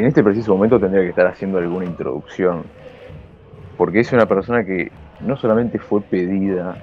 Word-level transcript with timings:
en 0.00 0.06
este 0.06 0.24
preciso 0.24 0.54
momento 0.54 0.80
tendría 0.80 1.02
que 1.02 1.10
estar 1.10 1.26
haciendo 1.26 1.58
alguna 1.58 1.84
introducción. 1.84 2.64
Porque 3.76 4.00
es 4.00 4.12
una 4.12 4.24
persona 4.24 4.64
que 4.64 4.90
no 5.20 5.36
solamente 5.36 5.78
fue 5.78 6.00
pedida 6.00 6.76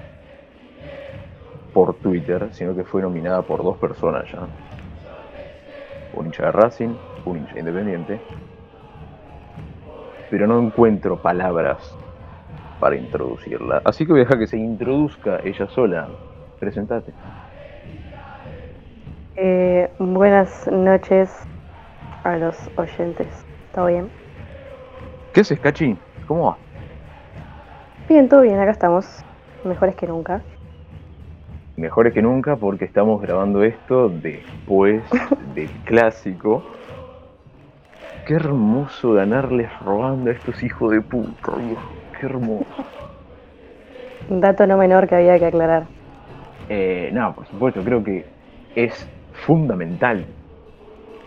por 1.73 1.95
Twitter, 1.95 2.49
sino 2.51 2.75
que 2.75 2.83
fue 2.83 3.01
nominada 3.01 3.41
por 3.41 3.63
dos 3.63 3.77
personas 3.77 4.31
ya. 4.31 4.47
Un 6.13 6.27
hincha 6.27 6.45
de 6.45 6.51
Racing, 6.51 6.95
un 7.25 7.37
hincha 7.37 7.59
independiente. 7.59 8.19
Pero 10.29 10.45
no 10.45 10.59
encuentro 10.59 11.19
palabras 11.19 11.95
para 12.79 12.95
introducirla. 12.95 13.81
Así 13.83 14.05
que 14.05 14.11
voy 14.11 14.21
a 14.21 14.23
dejar 14.25 14.37
que 14.37 14.47
se 14.47 14.57
introduzca 14.57 15.39
ella 15.43 15.67
sola. 15.69 16.07
Presentate. 16.59 17.13
Eh, 19.35 19.89
buenas 19.97 20.67
noches 20.71 21.47
a 22.23 22.37
los 22.37 22.55
oyentes. 22.75 23.27
¿Todo 23.73 23.87
bien? 23.87 24.09
¿Qué 25.33 25.41
haces, 25.41 25.59
Cachi? 25.59 25.97
¿Cómo 26.27 26.45
va? 26.45 26.57
Bien, 28.09 28.27
todo 28.27 28.41
bien, 28.41 28.59
acá 28.59 28.71
estamos. 28.71 29.23
Mejores 29.63 29.95
que 29.95 30.07
nunca. 30.07 30.41
Mejores 31.75 32.13
que 32.13 32.21
nunca 32.21 32.55
porque 32.55 32.85
estamos 32.85 33.21
grabando 33.21 33.63
esto 33.63 34.09
después 34.09 35.03
del 35.55 35.69
clásico. 35.85 36.63
Qué 38.25 38.33
hermoso 38.33 39.13
ganarles 39.13 39.69
robando 39.79 40.29
a 40.29 40.33
estos 40.33 40.61
hijos 40.63 40.91
de 40.91 41.01
puta, 41.01 41.53
Qué 42.19 42.25
hermoso. 42.25 42.65
Un 44.29 44.41
dato 44.41 44.67
no 44.67 44.77
menor 44.77 45.07
que 45.07 45.15
había 45.15 45.37
que 45.39 45.45
aclarar. 45.45 45.85
Eh, 46.67 47.09
no, 47.13 47.33
por 47.33 47.47
supuesto, 47.47 47.81
creo 47.83 48.03
que 48.03 48.25
es 48.75 49.07
fundamental 49.45 50.25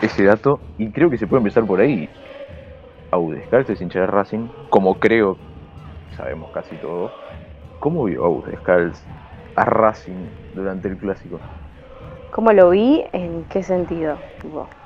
ese 0.00 0.24
dato 0.24 0.60
y 0.76 0.90
creo 0.92 1.10
que 1.10 1.18
se 1.18 1.26
puede 1.26 1.40
empezar 1.40 1.66
por 1.66 1.80
ahí. 1.80 2.08
Audescalz 3.12 3.68
es 3.70 3.80
hincha 3.80 4.00
de 4.00 4.06
Racing, 4.06 4.48
como 4.68 4.94
creo, 4.94 5.36
sabemos 6.16 6.50
casi 6.52 6.76
todo. 6.76 7.10
¿Cómo 7.80 8.04
vio 8.04 8.24
Audescalz 8.24 9.02
a 9.56 9.64
Racing 9.64 10.28
durante 10.52 10.88
el 10.88 10.96
clásico? 10.96 11.40
¿Cómo 12.30 12.52
lo 12.52 12.70
vi? 12.70 13.04
¿En 13.12 13.44
qué 13.44 13.62
sentido? 13.62 14.18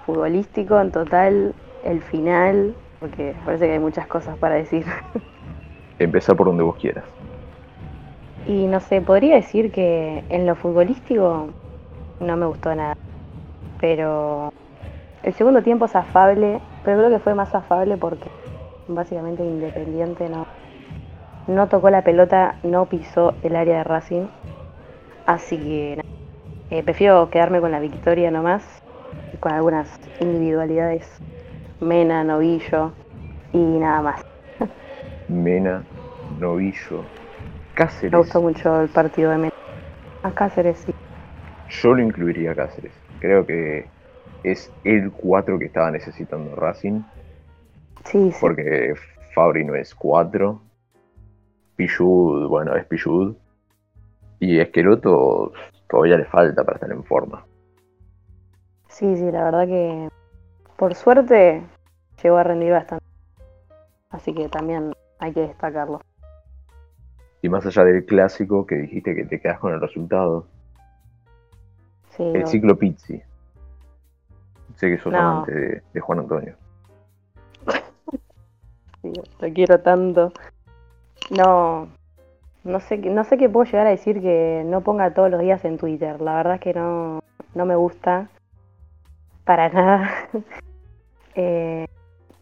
futbolístico, 0.06 0.80
en 0.80 0.90
total, 0.90 1.54
el 1.82 2.00
final, 2.02 2.74
porque 2.98 3.34
parece 3.44 3.66
que 3.66 3.72
hay 3.72 3.78
muchas 3.78 4.06
cosas 4.06 4.36
para 4.38 4.54
decir. 4.54 4.84
Empezar 5.98 6.36
por 6.36 6.46
donde 6.46 6.62
vos 6.62 6.76
quieras. 6.76 7.04
Y 8.46 8.66
no 8.66 8.80
sé, 8.80 9.00
podría 9.00 9.36
decir 9.36 9.70
que 9.72 10.22
en 10.28 10.46
lo 10.46 10.54
futbolístico 10.54 11.48
no 12.20 12.36
me 12.36 12.46
gustó 12.46 12.74
nada. 12.74 12.94
Pero 13.80 14.50
el 15.24 15.32
segundo 15.32 15.62
tiempo 15.62 15.86
es 15.86 15.96
afable, 15.96 16.60
pero 16.84 16.98
creo 16.98 17.10
que 17.10 17.18
fue 17.18 17.34
más 17.34 17.54
afable 17.54 17.96
porque 17.96 18.28
básicamente 18.88 19.42
Independiente 19.42 20.28
no, 20.28 20.46
no 21.46 21.66
tocó 21.68 21.88
la 21.88 22.02
pelota, 22.02 22.56
no 22.62 22.84
pisó 22.86 23.34
el 23.42 23.56
área 23.56 23.78
de 23.78 23.84
Racing. 23.84 24.26
Así 25.24 25.56
que 25.56 26.00
eh, 26.70 26.82
prefiero 26.82 27.30
quedarme 27.30 27.60
con 27.60 27.72
la 27.72 27.80
victoria 27.80 28.30
nomás, 28.30 28.62
y 29.32 29.36
con 29.38 29.52
algunas 29.52 29.98
individualidades. 30.20 31.10
Mena, 31.80 32.22
Novillo 32.22 32.92
y 33.52 33.58
nada 33.58 34.02
más. 34.02 34.22
Mena, 35.28 35.82
Novillo, 36.38 37.02
Cáceres. 37.74 38.12
Me 38.12 38.18
gustó 38.18 38.42
mucho 38.42 38.82
el 38.82 38.88
partido 38.88 39.30
de 39.30 39.38
Mena. 39.38 39.52
A 40.22 40.30
Cáceres 40.32 40.78
sí. 40.78 40.94
Yo 41.70 41.94
lo 41.94 42.02
incluiría 42.02 42.52
a 42.52 42.54
Cáceres. 42.54 42.92
Creo 43.20 43.46
que 43.46 43.93
es 44.44 44.70
el 44.84 45.10
4 45.10 45.58
que 45.58 45.64
estaba 45.64 45.90
necesitando 45.90 46.54
Racing. 46.54 47.02
Sí, 48.04 48.30
sí. 48.30 48.38
Porque 48.40 48.94
Fabri 49.34 49.64
no 49.64 49.74
es 49.74 49.94
4. 49.94 50.60
Pichud, 51.76 52.46
bueno, 52.48 52.76
es 52.76 52.84
Pichud. 52.84 53.34
Y 54.38 54.60
Esqueloto 54.60 55.52
todavía 55.88 56.18
le 56.18 56.26
falta 56.26 56.62
para 56.62 56.76
estar 56.76 56.92
en 56.92 57.02
forma. 57.02 57.44
Sí, 58.88 59.16
sí, 59.16 59.32
la 59.32 59.44
verdad 59.44 59.66
que 59.66 60.08
por 60.76 60.94
suerte 60.94 61.62
llegó 62.22 62.36
a 62.36 62.44
rendir 62.44 62.72
bastante. 62.72 63.04
Así 64.10 64.32
que 64.32 64.48
también 64.48 64.92
hay 65.18 65.32
que 65.32 65.40
destacarlo. 65.40 66.00
Y 67.42 67.48
más 67.48 67.66
allá 67.66 67.84
del 67.84 68.04
clásico 68.04 68.66
que 68.66 68.76
dijiste 68.76 69.14
que 69.14 69.24
te 69.24 69.40
quedas 69.40 69.58
con 69.58 69.72
el 69.72 69.80
resultado. 69.80 70.46
Sí, 72.10 72.22
el 72.22 72.46
ciclo 72.46 72.78
Pizzi. 72.78 73.22
Sé 74.76 74.90
que 74.90 74.98
sos 74.98 75.14
amante 75.14 75.82
de, 75.92 76.00
Juan 76.00 76.20
Antonio. 76.20 76.56
sí, 79.02 79.12
lo 79.40 79.52
quiero 79.52 79.80
tanto. 79.80 80.32
No, 81.30 81.88
no 82.64 82.80
sé, 82.80 82.98
no 82.98 83.24
sé 83.24 83.38
qué 83.38 83.48
puedo 83.48 83.64
llegar 83.64 83.86
a 83.86 83.90
decir 83.90 84.20
que 84.20 84.62
no 84.66 84.80
ponga 84.80 85.14
todos 85.14 85.30
los 85.30 85.40
días 85.40 85.64
en 85.64 85.78
Twitter. 85.78 86.20
La 86.20 86.34
verdad 86.34 86.54
es 86.54 86.60
que 86.60 86.74
no, 86.74 87.20
no 87.54 87.66
me 87.66 87.76
gusta 87.76 88.28
para 89.44 89.68
nada. 89.68 90.10
eh, 91.34 91.86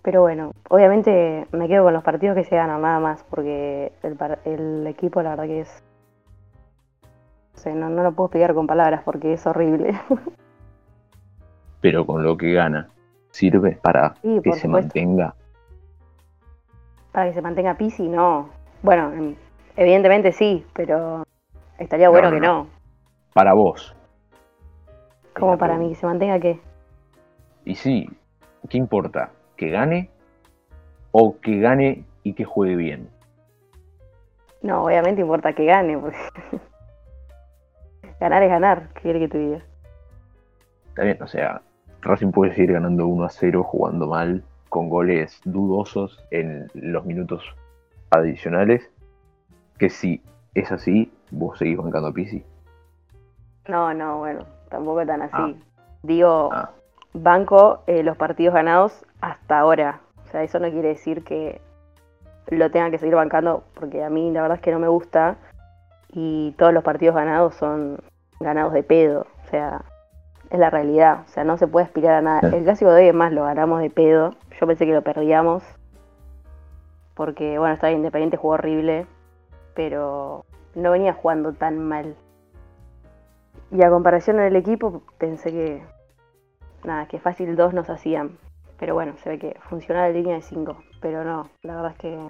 pero 0.03 0.23
bueno, 0.23 0.53
obviamente 0.69 1.47
me 1.53 1.69
quedo 1.69 1.85
con 1.85 1.93
los 1.93 2.03
partidos 2.03 2.35
que 2.35 2.45
se 2.45 2.57
ganan 2.57 2.83
nada 2.83 2.99
más, 2.99 3.25
porque 3.25 3.93
el, 4.03 4.17
el 4.45 4.87
equipo 4.87 5.23
la 5.23 5.31
verdad 5.31 5.47
que 5.47 5.61
es... 5.61 5.83
No, 7.65 7.89
no 7.89 8.03
lo 8.03 8.11
puedo 8.13 8.27
explicar 8.27 8.55
con 8.55 8.67
palabras 8.67 9.03
porque 9.05 9.35
es 9.35 9.47
horrible. 9.47 9.95
pero 11.83 12.07
con 12.07 12.23
lo 12.23 12.39
que 12.39 12.53
gana 12.53 12.89
sirve 13.31 13.79
para 13.83 14.15
que 14.43 14.53
se 14.53 14.69
mantenga. 14.69 15.35
Para 17.11 17.29
que 17.29 17.35
se 17.35 17.43
mantenga 17.43 17.77
Pisi, 17.77 18.09
no. 18.09 18.49
Bueno, 18.83 19.13
em, 19.13 19.35
evidentemente 19.77 20.33
sí, 20.33 20.65
pero 20.73 21.25
estaría 21.79 22.09
bueno 22.09 22.31
que 22.31 22.41
no. 22.41 22.69
Para 23.35 23.53
vos. 23.53 23.95
¿Cómo 25.35 25.59
para 25.59 25.77
mí? 25.77 25.91
¿Que 25.91 25.95
se 25.97 26.07
mantenga 26.07 26.39
qué? 26.39 26.61
Y 27.65 27.75
sí, 27.75 28.09
¿qué 28.69 28.79
importa? 28.79 29.31
¿Que 29.57 29.69
gane 29.69 30.11
o 31.11 31.39
que 31.41 31.59
gane 31.59 32.05
y 32.23 32.35
que 32.35 32.45
juegue 32.45 32.77
bien? 32.77 33.09
No, 34.63 34.85
obviamente 34.85 35.21
importa 35.21 35.53
que 35.53 35.65
gane, 35.65 35.99
porque 35.99 36.19
ganar 38.21 38.43
es 38.43 38.51
ganar, 38.51 38.89
¿qué 38.95 39.03
quiere 39.03 39.19
que 39.19 39.29
te 39.29 39.39
diga? 39.39 39.63
Está 40.91 41.05
bien, 41.05 41.23
o 41.23 41.27
sea, 41.27 41.63
Racing 42.03 42.33
puede 42.33 42.55
seguir 42.55 42.73
ganando 42.73 43.07
1 43.07 43.25
a 43.25 43.29
0 43.31 43.63
jugando 43.63 44.07
mal, 44.07 44.45
con 44.69 44.89
goles 44.89 45.41
dudosos 45.45 46.25
en 46.31 46.69
los 46.75 47.05
minutos 47.07 47.45
adicionales. 48.11 48.91
Que 49.79 49.89
si 49.89 50.21
es 50.55 50.71
así, 50.73 51.13
vos 51.31 51.59
seguís 51.59 51.77
bancando 51.77 52.09
a 52.09 52.13
Pisi. 52.13 52.45
No, 53.69 53.95
no, 53.95 54.19
bueno, 54.19 54.45
tampoco 54.69 55.07
tan 55.07 55.23
así. 55.23 55.33
Ah. 55.33 55.53
Digo, 56.03 56.51
ah. 56.53 56.71
banco 57.15 57.85
eh, 57.87 58.03
los 58.03 58.17
partidos 58.17 58.55
ganados 58.55 59.07
hasta 59.21 59.61
ahora. 59.61 60.01
O 60.27 60.31
sea, 60.31 60.43
eso 60.43 60.59
no 60.59 60.71
quiere 60.71 60.89
decir 60.89 61.23
que 61.23 61.61
lo 62.49 62.71
tenga 62.71 62.91
que 62.91 62.99
seguir 62.99 63.15
bancando, 63.15 63.63
porque 63.75 64.03
a 64.03 64.11
mí 64.11 64.31
la 64.33 64.43
verdad 64.43 64.57
es 64.57 64.63
que 64.63 64.73
no 64.73 64.81
me 64.81 64.89
gusta. 64.89 65.37
Y 66.13 66.55
todos 66.59 66.75
los 66.75 66.83
partidos 66.83 67.15
ganados 67.15 67.55
son 67.55 67.99
ganados 68.41 68.73
de 68.73 68.83
pedo. 68.83 69.27
O 69.47 69.51
sea, 69.51 69.85
es 70.53 70.59
la 70.59 70.69
realidad. 70.69 71.23
O 71.25 71.29
sea, 71.29 71.45
no 71.45 71.57
se 71.57 71.67
puede 71.67 71.87
aspirar 71.87 72.17
a 72.17 72.21
nada. 72.21 72.41
El 72.55 72.63
clásico 72.65 72.93
de 72.93 73.03
hoy 73.03 73.09
es 73.09 73.15
más, 73.15 73.33
lo 73.33 73.45
ganamos 73.45 73.81
de 73.81 73.89
pedo. 73.89 74.35
Yo 74.61 74.67
pensé 74.67 74.85
que 74.85 74.93
lo 74.93 75.03
perdíamos. 75.03 75.65
Porque, 77.15 77.59
bueno, 77.59 77.75
estaba 77.75 77.91
Independiente, 77.91 78.37
jugó 78.37 78.55
horrible. 78.55 79.07
Pero 79.75 80.45
no 80.75 80.91
venía 80.91 81.15
jugando 81.15 81.55
tan 81.55 81.79
mal. 81.79 82.15
Y 83.71 83.83
a 83.83 83.89
comparación 83.89 84.37
del 84.37 84.55
equipo, 84.55 85.03
pensé 85.17 85.51
que. 85.51 85.83
Nada, 86.85 87.07
que 87.07 87.19
fácil 87.19 87.57
dos 87.57 87.73
nos 87.73 87.89
hacían. 87.89 88.37
Pero 88.79 88.93
bueno, 88.93 89.15
se 89.23 89.31
ve 89.31 89.39
que 89.39 89.57
funciona 89.71 90.03
la 90.03 90.11
línea 90.11 90.35
de 90.35 90.43
5. 90.43 90.77
Pero 91.01 91.25
no, 91.25 91.49
la 91.63 91.77
verdad 91.77 91.93
es 91.93 91.99
que. 91.99 92.29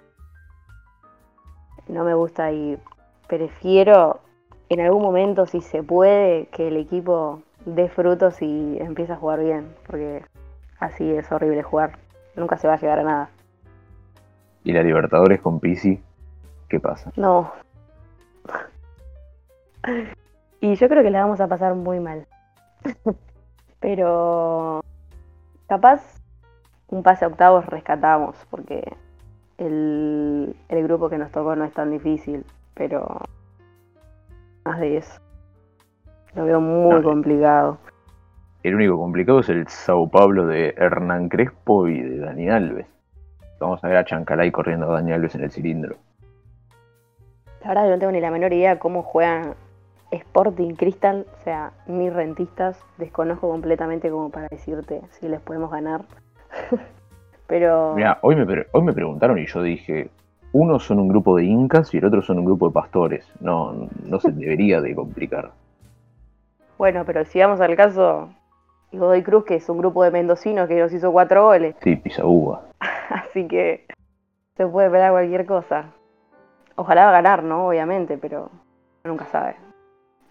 No 1.89 2.05
me 2.05 2.13
gusta 2.13 2.53
y 2.53 2.79
prefiero 3.27 4.21
en 4.69 4.79
algún 4.79 5.01
momento, 5.01 5.45
si 5.45 5.59
se 5.59 5.83
puede, 5.83 6.45
que 6.47 6.69
el 6.69 6.77
equipo 6.77 7.41
dé 7.65 7.89
frutos 7.89 8.41
y 8.41 8.77
empieza 8.79 9.13
a 9.13 9.17
jugar 9.17 9.39
bien, 9.39 9.73
porque 9.87 10.23
así 10.79 11.09
es 11.11 11.31
horrible 11.31 11.63
jugar. 11.63 11.97
Nunca 12.35 12.57
se 12.57 12.67
va 12.67 12.73
a 12.73 12.79
llegar 12.79 12.99
a 12.99 13.03
nada. 13.03 13.29
¿Y 14.63 14.71
la 14.71 14.83
Libertadores 14.83 15.41
con 15.41 15.59
Pisi? 15.59 16.01
¿Qué 16.69 16.79
pasa? 16.79 17.11
No. 17.15 17.51
y 20.61 20.75
yo 20.75 20.89
creo 20.89 21.03
que 21.03 21.11
la 21.11 21.21
vamos 21.21 21.41
a 21.41 21.47
pasar 21.47 21.75
muy 21.75 21.99
mal. 21.99 22.25
Pero 23.79 24.81
capaz 25.67 26.21
un 26.87 27.03
pase 27.03 27.25
a 27.25 27.27
octavos 27.27 27.65
rescatamos, 27.65 28.35
porque 28.49 28.95
el, 29.57 30.55
el 30.69 30.83
grupo 30.83 31.09
que 31.09 31.17
nos 31.17 31.31
tocó 31.31 31.55
no 31.55 31.65
es 31.65 31.73
tan 31.73 31.91
difícil, 31.91 32.45
pero 32.73 33.21
más 34.63 34.79
de 34.79 34.97
eso. 34.97 35.22
Lo 36.35 36.45
veo 36.45 36.59
muy 36.59 37.01
complicado. 37.03 37.77
el 38.63 38.75
único 38.75 38.97
complicado 38.97 39.39
es 39.41 39.49
el 39.49 39.67
Sao 39.67 40.09
Pablo 40.09 40.47
de 40.47 40.73
Hernán 40.77 41.29
Crespo 41.29 41.87
y 41.87 42.01
de 42.01 42.19
Dani 42.19 42.49
Alves. 42.49 42.87
Vamos 43.59 43.83
a 43.83 43.87
ver 43.87 43.97
a 43.97 44.05
Chancalay 44.05 44.51
corriendo 44.51 44.89
a 44.89 44.95
Dani 44.95 45.11
Alves 45.11 45.35
en 45.35 45.43
el 45.43 45.51
cilindro. 45.51 45.95
La 47.61 47.69
verdad, 47.69 47.85
yo 47.85 47.91
no 47.91 47.99
tengo 47.99 48.11
ni 48.11 48.19
la 48.19 48.31
menor 48.31 48.51
idea 48.51 48.79
cómo 48.79 49.03
juegan 49.03 49.53
Sporting 50.11 50.75
Crystal, 50.75 51.25
o 51.39 51.43
sea, 51.43 51.71
mis 51.87 52.13
rentistas, 52.13 52.83
desconozco 52.97 53.49
completamente 53.49 54.09
como 54.09 54.29
para 54.29 54.47
decirte 54.49 55.01
si 55.11 55.27
les 55.27 55.39
podemos 55.39 55.71
ganar. 55.71 56.01
Pero. 57.47 57.93
Mira, 57.95 58.19
hoy 58.21 58.35
me, 58.35 58.65
hoy 58.71 58.81
me 58.83 58.93
preguntaron 58.93 59.39
y 59.39 59.45
yo 59.45 59.61
dije: 59.61 60.09
uno 60.51 60.79
son 60.79 60.99
un 60.99 61.07
grupo 61.07 61.37
de 61.37 61.45
incas 61.45 61.93
y 61.93 61.97
el 61.97 62.05
otro 62.05 62.21
son 62.21 62.39
un 62.39 62.45
grupo 62.45 62.67
de 62.67 62.73
pastores. 62.73 63.27
No, 63.39 63.87
no 64.05 64.19
se 64.19 64.31
debería 64.33 64.81
de 64.81 64.95
complicar. 64.95 65.51
Bueno, 66.83 67.05
pero 67.05 67.23
si 67.23 67.39
vamos 67.39 67.61
al 67.61 67.77
caso, 67.77 68.27
Godoy 68.91 69.23
Cruz, 69.23 69.45
que 69.45 69.55
es 69.55 69.69
un 69.69 69.77
grupo 69.77 70.03
de 70.03 70.11
mendocinos 70.11 70.67
que 70.67 70.77
nos 70.77 70.91
hizo 70.91 71.13
cuatro 71.13 71.45
goles. 71.45 71.77
Sí, 71.81 71.95
pisa 71.95 72.25
uva. 72.25 72.63
Así 73.09 73.47
que 73.47 73.85
se 74.57 74.67
puede 74.67 74.87
esperar 74.87 75.11
cualquier 75.11 75.45
cosa. 75.45 75.93
Ojalá 76.75 77.05
va 77.05 77.09
a 77.11 77.21
ganar, 77.21 77.41
¿no? 77.41 77.67
Obviamente, 77.67 78.17
pero 78.17 78.49
nunca 79.05 79.23
sabe. 79.27 79.55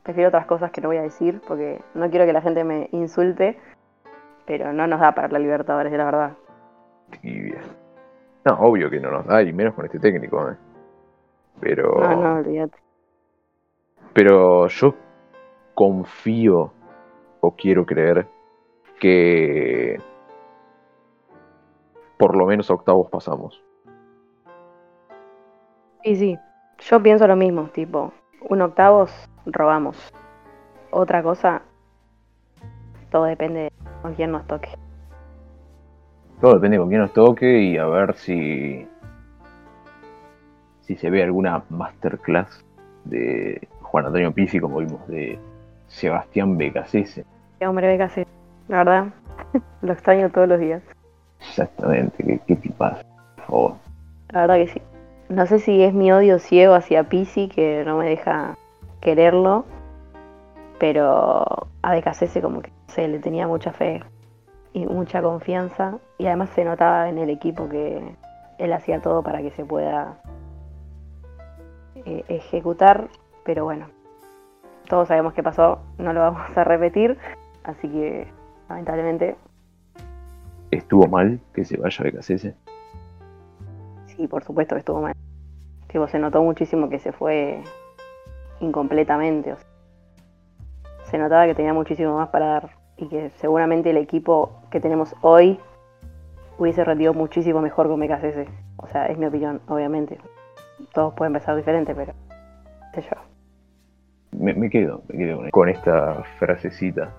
Prefiero 0.03 0.29
otras 0.29 0.45
cosas 0.45 0.71
que 0.73 0.83
no 0.83 0.89
voy 0.89 0.99
a 0.99 1.03
decir 1.05 1.41
porque 1.49 1.81
no 1.95 2.11
quiero 2.11 2.27
que 2.27 2.35
la 2.35 2.43
gente 2.43 2.65
me 2.65 2.91
insulte, 2.93 3.59
pero 4.45 4.75
no 4.75 4.87
nos 4.87 5.01
da 5.01 5.15
para 5.15 5.29
la 5.29 5.39
Libertadores, 5.39 5.91
la 5.91 6.05
verdad. 6.05 6.33
Tibia. 7.23 7.63
No, 8.45 8.59
obvio 8.61 8.91
que 8.91 9.01
no 9.01 9.11
nos 9.11 9.27
da, 9.27 9.43
y 9.43 9.55
menos 9.55 9.73
con 9.73 9.87
este 9.87 9.99
técnico, 9.99 10.51
¿eh? 10.51 10.57
Pero. 11.61 11.95
No, 11.99 12.15
no, 12.15 12.35
olvídate. 12.41 12.77
Pero 14.13 14.67
yo 14.69 14.95
confío 15.75 16.73
o 17.41 17.51
quiero 17.57 17.85
creer 17.87 18.27
que 19.01 20.01
por 22.19 22.37
lo 22.37 22.47
menos 22.47 22.71
a 22.71 22.75
octavos 22.75 23.11
pasamos. 23.11 23.63
Sí, 26.05 26.17
sí. 26.17 26.39
Yo 26.79 27.03
pienso 27.03 27.27
lo 27.27 27.37
mismo, 27.37 27.65
tipo, 27.73 28.13
un 28.49 28.61
octavos 28.63 29.11
robamos. 29.47 29.97
Otra 30.91 31.23
cosa, 31.23 31.63
todo 33.11 33.25
depende 33.25 33.61
de 33.61 33.73
con 34.03 34.15
quién 34.15 34.33
nos 34.33 34.47
toque. 34.47 34.69
Todo 36.41 36.55
depende 36.55 36.79
con 36.79 36.89
quién 36.89 37.01
nos 37.01 37.13
toque 37.13 37.63
y 37.63 37.79
a 37.79 37.87
ver 37.87 38.15
si 38.15 38.87
si 40.81 40.97
se 40.97 41.11
ve 41.11 41.23
alguna 41.23 41.65
masterclass 41.71 42.65
de 43.05 43.69
Juan 43.81 44.07
Antonio 44.07 44.33
Pizzi, 44.33 44.61
como 44.61 44.79
vimos, 44.79 45.07
de 45.09 45.39
Sebastián 45.93 46.57
Becasese. 46.57 47.25
Qué 47.59 47.67
hombre 47.67 47.87
Becasese, 47.87 48.31
la 48.69 48.79
verdad, 48.79 49.07
lo 49.83 49.93
extraño 49.93 50.31
todos 50.31 50.49
los 50.49 50.59
días. 50.59 50.83
Exactamente, 51.41 52.25
qué, 52.25 52.41
qué 52.47 52.57
tipazo, 52.57 53.05
por 53.37 53.45
favor. 53.45 53.75
La 54.31 54.41
verdad 54.43 54.57
que 54.57 54.69
sí. 54.69 54.83
No 55.29 55.47
sé 55.47 55.59
si 55.61 55.83
es 55.83 55.95
mi 55.95 56.13
odio 56.13 56.39
ciego 56.39 56.75
hacia 56.75 57.05
Pisi 57.05 57.49
que 57.49 57.85
no 57.85 57.99
me 57.99 58.09
deja 58.09 58.57
quererlo, 59.01 59.65
pero 60.79 61.69
a 61.83 61.93
Becasese 61.93 62.43
como 62.43 62.63
que 62.63 62.73
se 62.89 63.09
le 63.09 63.19
tenía 63.19 63.47
mucha 63.47 63.73
fe 63.73 64.03
y 64.73 64.87
mucha 64.87 65.23
confianza 65.23 65.99
y 66.19 66.27
además 66.27 66.51
se 66.51 66.65
notaba 66.65 67.09
en 67.09 67.19
el 67.19 67.31
equipo 67.31 67.69
que 67.69 68.17
él 68.59 68.73
hacía 68.73 69.01
todo 69.01 69.23
para 69.23 69.43
que 69.43 69.51
se 69.51 69.65
pueda 69.65 70.19
eh, 71.95 72.25
ejecutar, 72.29 73.09
pero 73.45 73.65
bueno, 73.65 73.87
todos 74.93 75.09
sabemos 75.09 75.33
qué 75.33 75.43
pasó, 75.43 75.79
no 75.97 76.13
lo 76.13 76.21
vamos 76.21 76.55
a 76.55 76.65
repetir, 76.65 77.17
así 77.65 77.89
que 77.89 78.27
lamentablemente... 78.69 79.37
¿Estuvo 80.71 81.07
mal 81.07 81.41
que 81.55 81.65
se 81.65 81.79
vaya 81.79 82.05
Becasese? 82.05 82.55
Sí, 84.05 84.27
por 84.29 84.45
supuesto 84.45 84.75
que 84.75 84.81
estuvo 84.81 85.01
mal. 85.01 85.15
Tipo, 85.87 86.07
se 86.09 86.19
notó 86.19 86.43
muchísimo 86.43 86.91
que 86.91 86.99
se 86.99 87.11
fue 87.13 87.63
incompletamente. 88.61 89.55
se 91.05 91.17
notaba 91.17 91.47
que 91.47 91.55
tenía 91.55 91.73
muchísimo 91.73 92.19
más 92.19 92.29
para 92.29 92.45
dar 92.49 92.71
y 92.99 93.09
que 93.09 93.31
seguramente 93.37 93.89
el 93.89 93.97
equipo 93.97 94.61
que 94.71 94.79
tenemos 94.79 95.17
hoy 95.23 95.59
hubiese 96.59 96.85
rendido 96.85 97.15
muchísimo 97.15 97.63
mejor 97.63 97.89
con 97.89 97.99
BKCS. 97.99 98.47
O 98.77 98.89
sea, 98.89 99.07
es 99.07 99.17
mi 99.17 99.25
opinión, 99.25 99.63
obviamente. 99.69 100.19
Todos 100.93 101.15
pueden 101.15 101.33
pensar 101.33 101.57
diferente, 101.57 101.95
pero 101.95 102.13
sé 102.93 103.01
yo. 103.01 103.32
Me, 104.33 104.71
quedo, 104.71 105.03
me 105.09 105.19
quedo 105.19 105.51
con 105.51 105.69
esta 105.69 106.23
frasecita. 106.39 107.11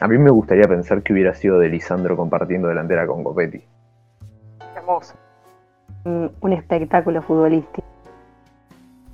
A 0.00 0.08
mí 0.08 0.16
me 0.16 0.30
gustaría 0.30 0.66
pensar 0.66 1.02
que 1.02 1.12
hubiera 1.12 1.34
sido 1.34 1.58
de 1.58 1.68
Lisandro 1.68 2.16
compartiendo 2.16 2.68
delantera 2.68 3.06
con 3.06 3.22
Copetti. 3.22 3.62
Hermoso 4.74 5.14
un, 6.04 6.52
espectáculo 6.52 7.22
futbolístico. 7.22 7.86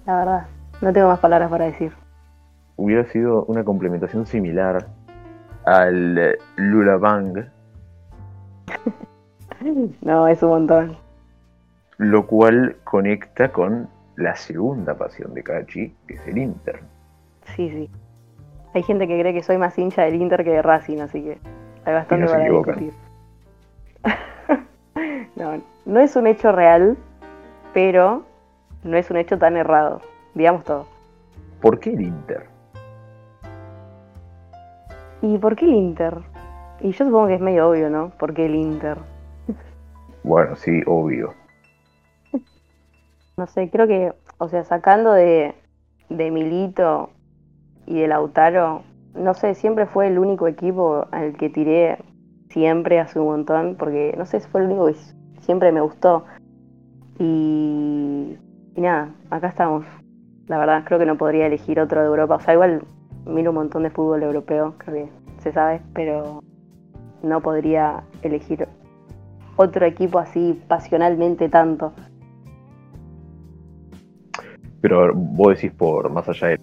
La 0.06 0.18
verdad, 0.18 0.46
no 0.80 0.92
tengo 0.92 1.08
más 1.08 1.20
palabras 1.20 1.50
para 1.50 1.66
decir. 1.66 1.92
Hubiera 2.76 3.04
sido 3.06 3.44
una 3.46 3.64
complementación 3.64 4.26
similar 4.26 4.86
al 5.64 6.38
Lula 6.56 6.96
Bang. 6.96 7.46
no, 10.02 10.28
es 10.28 10.42
un 10.42 10.48
montón. 10.48 10.96
Lo 11.98 12.26
cual 12.26 12.76
conecta 12.84 13.50
con 13.50 13.88
la 14.16 14.36
segunda 14.36 14.94
pasión 14.96 15.34
de 15.34 15.42
Cachi, 15.42 15.94
que 16.06 16.14
es 16.14 16.26
el 16.28 16.38
Inter. 16.38 16.80
Sí, 17.56 17.70
sí. 17.70 17.90
Hay 18.74 18.82
gente 18.82 19.08
que 19.08 19.18
cree 19.18 19.32
que 19.32 19.42
soy 19.42 19.56
más 19.56 19.78
hincha 19.78 20.02
del 20.02 20.16
Inter 20.16 20.44
que 20.44 20.50
de 20.50 20.62
Racing, 20.62 20.98
así 20.98 21.22
que 21.22 21.38
hay 21.86 21.94
bastante 21.94 22.26
para 22.26 22.44
discutir. 22.44 22.92
no, 25.36 25.62
no 25.86 26.00
es 26.00 26.14
un 26.14 26.26
hecho 26.26 26.52
real, 26.52 26.98
pero 27.72 28.24
no 28.84 28.98
es 28.98 29.10
un 29.10 29.16
hecho 29.16 29.38
tan 29.38 29.56
errado. 29.56 30.02
Digamos 30.34 30.64
todo. 30.64 30.86
¿Por 31.62 31.80
qué 31.80 31.94
el 31.94 32.02
Inter? 32.02 32.44
¿Y 35.22 35.38
por 35.38 35.56
qué 35.56 35.64
el 35.64 35.72
Inter? 35.72 36.18
Y 36.80 36.90
yo 36.92 37.06
supongo 37.06 37.28
que 37.28 37.36
es 37.36 37.40
medio 37.40 37.70
obvio, 37.70 37.88
¿no? 37.88 38.10
¿Por 38.10 38.34
qué 38.34 38.44
el 38.44 38.54
Inter? 38.54 38.98
Bueno, 40.22 40.54
sí, 40.56 40.82
obvio. 40.86 41.32
No 43.38 43.46
sé, 43.46 43.68
creo 43.68 43.86
que, 43.86 44.14
o 44.38 44.48
sea, 44.48 44.64
sacando 44.64 45.12
de, 45.12 45.54
de 46.08 46.30
Milito 46.30 47.10
y 47.86 48.00
de 48.00 48.08
Lautaro, 48.08 48.82
no 49.14 49.34
sé, 49.34 49.54
siempre 49.54 49.86
fue 49.86 50.08
el 50.08 50.18
único 50.18 50.46
equipo 50.46 51.06
al 51.10 51.36
que 51.36 51.48
tiré 51.48 51.98
siempre 52.50 53.00
hace 53.00 53.18
un 53.18 53.26
montón, 53.26 53.76
porque 53.78 54.14
no 54.16 54.26
sé, 54.26 54.40
fue 54.40 54.60
el 54.60 54.66
único 54.68 54.86
que 54.86 54.94
siempre 55.40 55.72
me 55.72 55.80
gustó. 55.80 56.24
Y, 57.18 58.36
nada, 58.76 59.10
acá 59.30 59.48
estamos. 59.48 59.84
La 60.46 60.58
verdad, 60.58 60.84
creo 60.84 60.98
que 60.98 61.06
no 61.06 61.16
podría 61.16 61.46
elegir 61.46 61.80
otro 61.80 62.00
de 62.00 62.06
Europa. 62.06 62.36
O 62.36 62.40
sea, 62.40 62.54
igual 62.54 62.82
miro 63.24 63.50
un 63.50 63.56
montón 63.56 63.82
de 63.82 63.90
fútbol 63.90 64.22
europeo, 64.22 64.74
creo 64.78 65.06
que 65.06 65.10
se 65.42 65.52
sabe, 65.52 65.80
pero 65.94 66.42
no 67.22 67.40
podría 67.40 68.04
elegir 68.22 68.68
otro 69.56 69.86
equipo 69.86 70.18
así 70.18 70.60
pasionalmente 70.68 71.48
tanto. 71.48 71.92
Pero 74.80 75.12
vos 75.14 75.54
decís 75.54 75.72
por 75.72 76.10
más 76.10 76.28
allá 76.28 76.48
de 76.48 76.60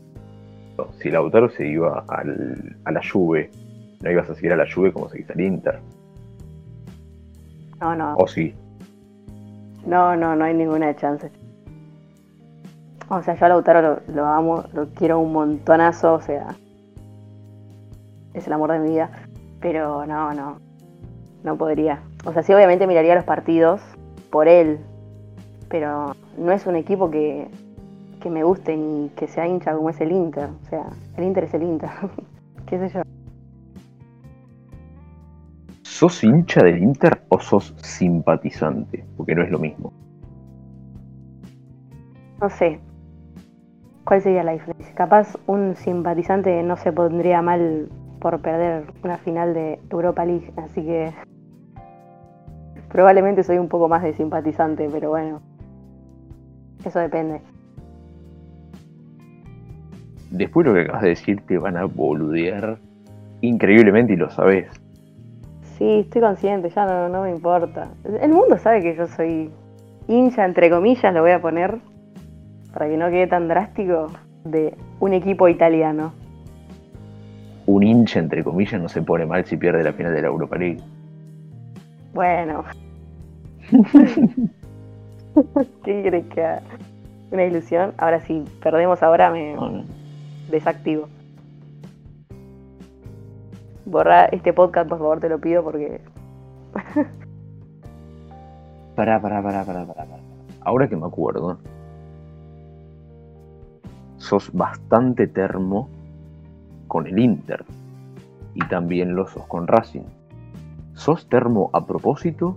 si 1.00 1.10
Lautaro 1.10 1.50
se 1.50 1.68
iba 1.68 2.04
al, 2.08 2.78
a 2.86 2.92
la 2.92 3.02
Juve, 3.04 3.52
no 4.02 4.12
ibas 4.12 4.30
a 4.30 4.36
seguir 4.36 4.54
a 4.54 4.56
la 4.56 4.66
Juve 4.72 4.92
como 4.92 5.10
seguís 5.10 5.30
al 5.30 5.42
Inter. 5.42 5.80
No, 7.80 7.96
no. 7.96 8.16
O 8.16 8.28
sí. 8.28 8.54
No, 9.86 10.16
no, 10.16 10.36
no 10.36 10.46
hay 10.46 10.54
ninguna 10.54 10.96
chance. 10.96 11.30
O 13.10 13.22
sea, 13.22 13.36
yo 13.36 13.46
a 13.46 13.50
Lautaro 13.50 14.02
lo, 14.08 14.26
amo, 14.26 14.64
lo 14.74 14.88
quiero 14.90 15.20
un 15.20 15.34
montonazo, 15.34 16.14
o 16.14 16.22
sea, 16.22 16.56
es 18.34 18.48
el 18.48 18.54
amor 18.54 18.72
de 18.72 18.80
mi 18.80 18.90
vida. 18.90 19.10
Pero 19.60 20.06
no, 20.06 20.34
no, 20.34 20.60
no 21.44 21.58
podría. 21.58 22.02
O 22.26 22.34
sea, 22.34 22.44
sí, 22.44 22.54
obviamente 22.54 22.88
miraría 22.88 23.16
los 23.16 23.26
partidos 23.26 23.82
por 24.30 24.48
él, 24.48 24.80
pero 25.70 26.16
no 26.38 26.52
es 26.52 26.66
un 26.66 26.76
equipo 26.76 27.12
que, 27.12 27.48
que 28.24 28.30
me 28.30 28.42
guste 28.42 28.78
ni 28.78 29.10
que 29.10 29.28
sea 29.28 29.46
hincha 29.46 29.76
como 29.76 29.90
es 29.90 30.00
el 30.00 30.14
Inter. 30.14 30.46
O 30.46 30.70
sea, 30.70 30.86
el 31.18 31.26
Inter 31.26 31.44
es 31.44 31.54
el 31.54 31.64
Inter. 31.64 31.90
¿Qué 32.66 32.80
sé 32.80 32.88
yo? 32.88 33.02
¿Sos 35.82 36.24
hincha 36.24 36.64
del 36.64 36.82
Inter 36.82 37.22
o 37.28 37.40
sos 37.42 37.76
simpatizante? 37.82 39.06
Porque 39.18 39.36
no 39.36 39.44
es 39.44 39.52
lo 39.52 39.60
mismo. 39.60 39.92
No 42.40 42.50
sé. 42.50 42.80
¿Cuál 44.06 44.22
sería 44.22 44.44
la 44.44 44.54
diferencia? 44.54 44.96
Capaz 44.96 45.36
un 45.46 45.76
simpatizante 45.76 46.64
no 46.64 46.78
se 46.78 46.94
pondría 46.94 47.42
mal 47.42 47.90
por 48.22 48.40
perder 48.40 48.86
una 49.04 49.18
final 49.18 49.54
de 49.54 49.82
Europa 49.90 50.26
League, 50.26 50.54
así 50.56 50.82
que 50.82 51.12
probablemente 52.88 53.44
soy 53.44 53.58
un 53.58 53.68
poco 53.68 53.90
más 53.90 54.02
de 54.02 54.14
simpatizante, 54.14 54.88
pero 54.90 55.10
bueno, 55.10 55.42
eso 56.86 57.00
depende. 57.00 57.42
Después 60.34 60.66
lo 60.66 60.74
que 60.74 60.82
acabas 60.82 61.04
de 61.04 61.10
decir 61.10 61.42
te 61.46 61.60
van 61.60 61.78
a 61.78 61.86
boludear 61.86 62.80
increíblemente 63.42 64.14
y 64.14 64.16
lo 64.16 64.32
sabes. 64.32 64.68
Sí, 65.78 66.00
estoy 66.00 66.22
consciente, 66.22 66.70
ya 66.70 66.88
no, 66.88 67.08
no 67.08 67.22
me 67.22 67.30
importa. 67.30 67.90
El 68.20 68.32
mundo 68.32 68.58
sabe 68.58 68.82
que 68.82 68.96
yo 68.96 69.06
soy 69.06 69.52
hincha, 70.08 70.44
entre 70.44 70.72
comillas, 70.72 71.14
lo 71.14 71.22
voy 71.22 71.32
a 71.32 71.40
poner, 71.40 71.78
para 72.74 72.90
que 72.90 72.98
no 72.98 73.12
quede 73.12 73.28
tan 73.28 73.48
drástico, 73.48 74.12
de 74.44 74.76
un 75.00 75.14
equipo 75.14 75.48
italiano. 75.48 76.12
Un 77.68 77.84
hincha, 77.84 78.20
entre 78.20 78.44
comillas, 78.44 78.82
no 78.82 78.90
se 78.90 79.04
pone 79.04 79.28
mal 79.28 79.46
si 79.46 79.56
pierde 79.56 79.84
la 79.84 79.94
final 79.94 80.16
de 80.16 80.22
la 80.24 80.30
Europa 80.30 80.58
League. 80.58 80.82
Bueno. 82.14 82.64
¿Qué 85.84 86.04
crees 86.04 86.26
que? 86.26 86.56
Una 87.30 87.46
ilusión. 87.46 87.94
Ahora 87.98 88.20
si 88.22 88.44
perdemos 88.64 89.04
ahora 89.04 89.30
me 89.30 89.56
desactivo. 90.50 91.08
Borra 93.86 94.26
este 94.26 94.54
podcast, 94.54 94.90
por 94.90 94.98
favor, 95.00 95.20
te 95.20 95.30
lo 95.30 95.40
pido 95.40 95.64
porque. 95.64 96.02
pará, 98.96 99.22
pará, 99.22 99.42
pará, 99.44 99.66
pará, 99.66 99.86
pará, 99.86 100.06
pará. 100.06 100.24
Ahora 100.62 100.88
que 100.88 100.96
me 100.96 101.06
acuerdo, 101.06 101.60
sos 104.18 104.52
bastante 104.54 105.28
termo 105.28 105.90
con 106.88 107.08
el 107.08 107.20
Inter. 107.20 107.66
Y 108.56 108.66
también 108.68 109.16
lo 109.16 109.28
sos 109.28 109.46
con 109.48 109.68
Racing. 109.68 110.04
¿Sos 110.94 111.28
termo 111.28 111.70
a 111.74 111.86
propósito? 111.86 112.56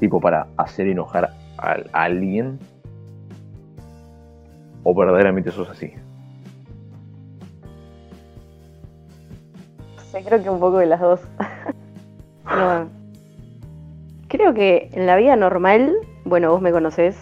Tipo 0.00 0.20
para 0.20 0.48
hacer 0.56 0.88
enojar 0.88 1.30
a 1.58 1.76
alguien. 1.92 2.58
¿O 4.82 4.94
verdaderamente 4.94 5.50
sos 5.50 5.68
así? 5.68 5.92
Creo 10.12 10.42
que 10.42 10.50
un 10.50 10.60
poco 10.60 10.78
de 10.78 10.86
las 10.86 11.00
dos. 11.00 11.20
Creo 14.28 14.52
que 14.52 14.90
en 14.92 15.06
la 15.06 15.16
vida 15.16 15.36
normal, 15.36 15.94
bueno, 16.24 16.50
vos 16.50 16.60
me 16.60 16.70
conocés, 16.70 17.16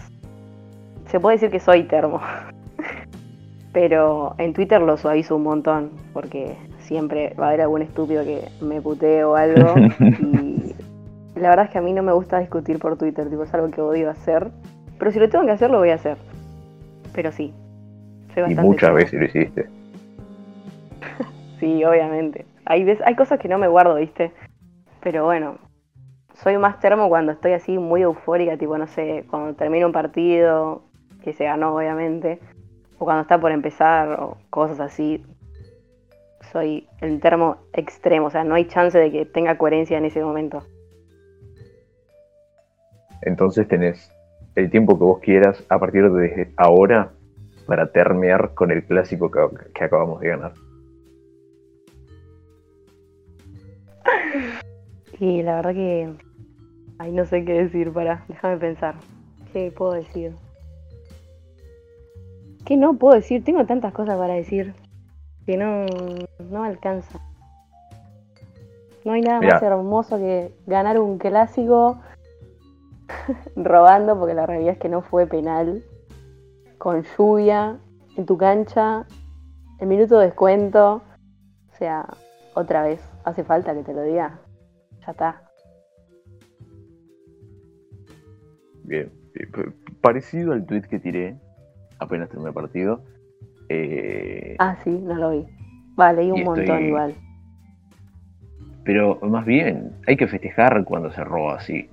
se 1.09 1.21
puede 1.21 1.37
decir 1.37 1.51
que 1.51 1.61
soy 1.61 1.85
termo. 1.85 2.21
Pero 3.73 4.35
en 4.39 4.53
Twitter 4.53 4.81
lo 4.81 4.97
suavizo 4.97 5.37
un 5.37 5.45
montón, 5.45 5.91
porque 6.13 6.57
siempre 6.81 7.33
va 7.39 7.47
a 7.47 7.49
haber 7.51 7.61
algún 7.61 7.83
estúpido 7.83 8.25
que 8.25 8.49
me 8.61 8.81
putee 8.81 9.23
o 9.23 9.37
algo. 9.37 9.75
y 10.01 11.39
la 11.39 11.51
verdad 11.51 11.67
es 11.67 11.71
que 11.71 11.79
a 11.79 11.83
mí 11.83 11.93
no 11.93 12.03
me 12.03 12.13
gusta 12.13 12.41
discutir 12.41 12.81
por 12.81 12.97
Twitter, 12.97 13.29
tipo, 13.31 13.45
es 13.45 13.55
algo 13.55 13.71
que 13.71 13.81
odio 13.81 14.11
hacer. 14.11 14.51
Pero 14.99 15.13
si 15.13 15.21
lo 15.21 15.29
tengo 15.29 15.45
que 15.45 15.53
hacer, 15.53 15.71
lo 15.71 15.79
voy 15.79 15.91
a 15.91 15.95
hacer. 15.95 16.17
Pero 17.15 17.31
sí. 17.31 17.55
y 18.37 18.55
muchas 18.57 18.95
veces 18.95 19.21
lo 19.21 19.27
hiciste. 19.27 19.69
sí, 21.61 21.85
obviamente. 21.85 22.45
Hay, 22.67 22.99
hay 23.05 23.15
cosas 23.15 23.39
que 23.39 23.49
no 23.49 23.59
me 23.59 23.69
guardo, 23.69 23.95
¿viste? 23.95 24.33
Pero 25.01 25.25
bueno, 25.25 25.59
soy 26.35 26.59
más 26.59 26.81
termo 26.81 27.09
cuando 27.09 27.33
estoy 27.33 27.53
así 27.53 27.79
muy 27.79 28.03
eufórica, 28.03 28.57
tipo, 28.57 28.77
no 28.77 28.87
sé, 28.89 29.25
cuando 29.31 29.55
termina 29.55 29.87
un 29.87 29.93
partido, 29.93 30.83
que 31.23 31.33
se 31.33 31.45
ganó 31.45 31.77
obviamente, 31.77 32.41
o 32.99 33.05
cuando 33.05 33.23
está 33.23 33.41
por 33.41 33.53
empezar, 33.53 34.21
o 34.21 34.37
cosas 34.51 34.81
así. 34.81 35.25
Soy 36.53 36.89
el 37.01 37.21
termo 37.21 37.57
extremo, 37.73 38.27
o 38.27 38.31
sea, 38.31 38.45
no 38.45 38.55
hay 38.55 38.67
chance 38.67 38.99
de 38.99 39.11
que 39.11 39.27
tenga 39.27 39.57
coherencia 39.57 39.99
en 39.99 40.05
ese 40.05 40.23
momento. 40.23 40.63
Entonces 43.23 43.67
tenés 43.67 44.13
el 44.55 44.71
tiempo 44.71 44.99
que 44.99 45.05
vos 45.05 45.21
quieras 45.21 45.65
a 45.69 45.79
partir 45.79 46.11
de 46.11 46.53
ahora 46.57 47.13
para 47.67 47.91
termear 47.91 48.55
con 48.55 48.71
el 48.71 48.85
clásico 48.85 49.31
que 49.31 49.85
acabamos 49.85 50.21
de 50.21 50.29
ganar. 50.29 50.53
Y 55.19 55.43
la 55.43 55.57
verdad 55.57 55.75
que. 55.75 56.15
Ay, 56.99 57.13
no 57.13 57.25
sé 57.25 57.45
qué 57.45 57.55
decir, 57.55 57.93
para. 57.93 58.25
Déjame 58.29 58.57
pensar. 58.59 58.95
¿Qué 59.53 59.71
puedo 59.71 59.93
decir? 59.93 60.35
¿Qué 62.65 62.77
no 62.77 62.95
puedo 62.95 63.15
decir? 63.15 63.45
Tengo 63.45 63.65
tantas 63.65 63.93
cosas 63.93 64.19
para 64.19 64.35
decir 64.35 64.75
que 65.47 65.57
no, 65.57 65.87
no 66.51 66.65
alcanza. 66.65 67.21
No 69.05 69.13
hay 69.13 69.21
nada 69.21 69.41
más 69.41 69.63
hermoso 69.63 70.19
que 70.19 70.53
ganar 70.67 70.99
un 70.99 71.19
clásico 71.19 72.01
robando, 73.57 74.19
porque 74.19 74.35
la 74.35 74.47
realidad 74.47 74.73
es 74.73 74.79
que 74.79 74.89
no 74.89 75.03
fue 75.03 75.27
penal. 75.27 75.85
Con 76.79 77.05
lluvia, 77.17 77.79
en 78.17 78.27
tu 78.27 78.37
cancha, 78.37 79.07
el 79.79 79.87
minuto 79.87 80.19
de 80.19 80.27
descuento. 80.27 81.03
O 81.73 81.77
sea, 81.79 82.07
otra 82.55 82.83
vez, 82.83 83.01
hace 83.25 83.45
falta 83.45 83.75
que 83.75 83.83
te 83.83 83.95
lo 83.95 84.03
diga. 84.03 84.41
Ya 85.07 85.13
está. 85.13 85.43
Bien, 88.85 89.11
parecido 90.01 90.53
al 90.53 90.67
tweet 90.67 90.83
que 90.83 90.99
tiré 90.99 91.37
apenas 91.99 92.29
terminé 92.29 92.49
el 92.49 92.55
partido. 92.55 93.01
Eh, 93.69 94.57
ah, 94.59 94.77
sí, 94.85 94.91
no 94.91 95.15
lo 95.15 95.31
vi. 95.31 95.47
Vale, 95.97 96.25
y 96.25 96.33
un 96.33 96.45
montón 96.45 96.85
igual. 96.85 97.15
Pero 98.85 99.19
más 99.23 99.45
bien, 99.45 99.93
hay 100.07 100.17
que 100.17 100.29
festejar 100.29 100.85
cuando 100.85 101.11
se 101.11 101.25
roba 101.25 101.57
así. 101.57 101.89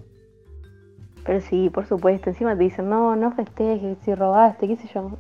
Pero 1.26 1.40
sí, 1.40 1.72
por 1.74 1.86
supuesto. 1.86 2.30
Encima 2.30 2.56
te 2.56 2.64
dicen, 2.64 2.90
no, 2.90 3.16
no 3.16 3.32
festejes 3.32 3.98
si 4.00 4.14
robaste, 4.14 4.68
qué 4.68 4.76
sé 4.76 4.88
yo. 4.94 5.18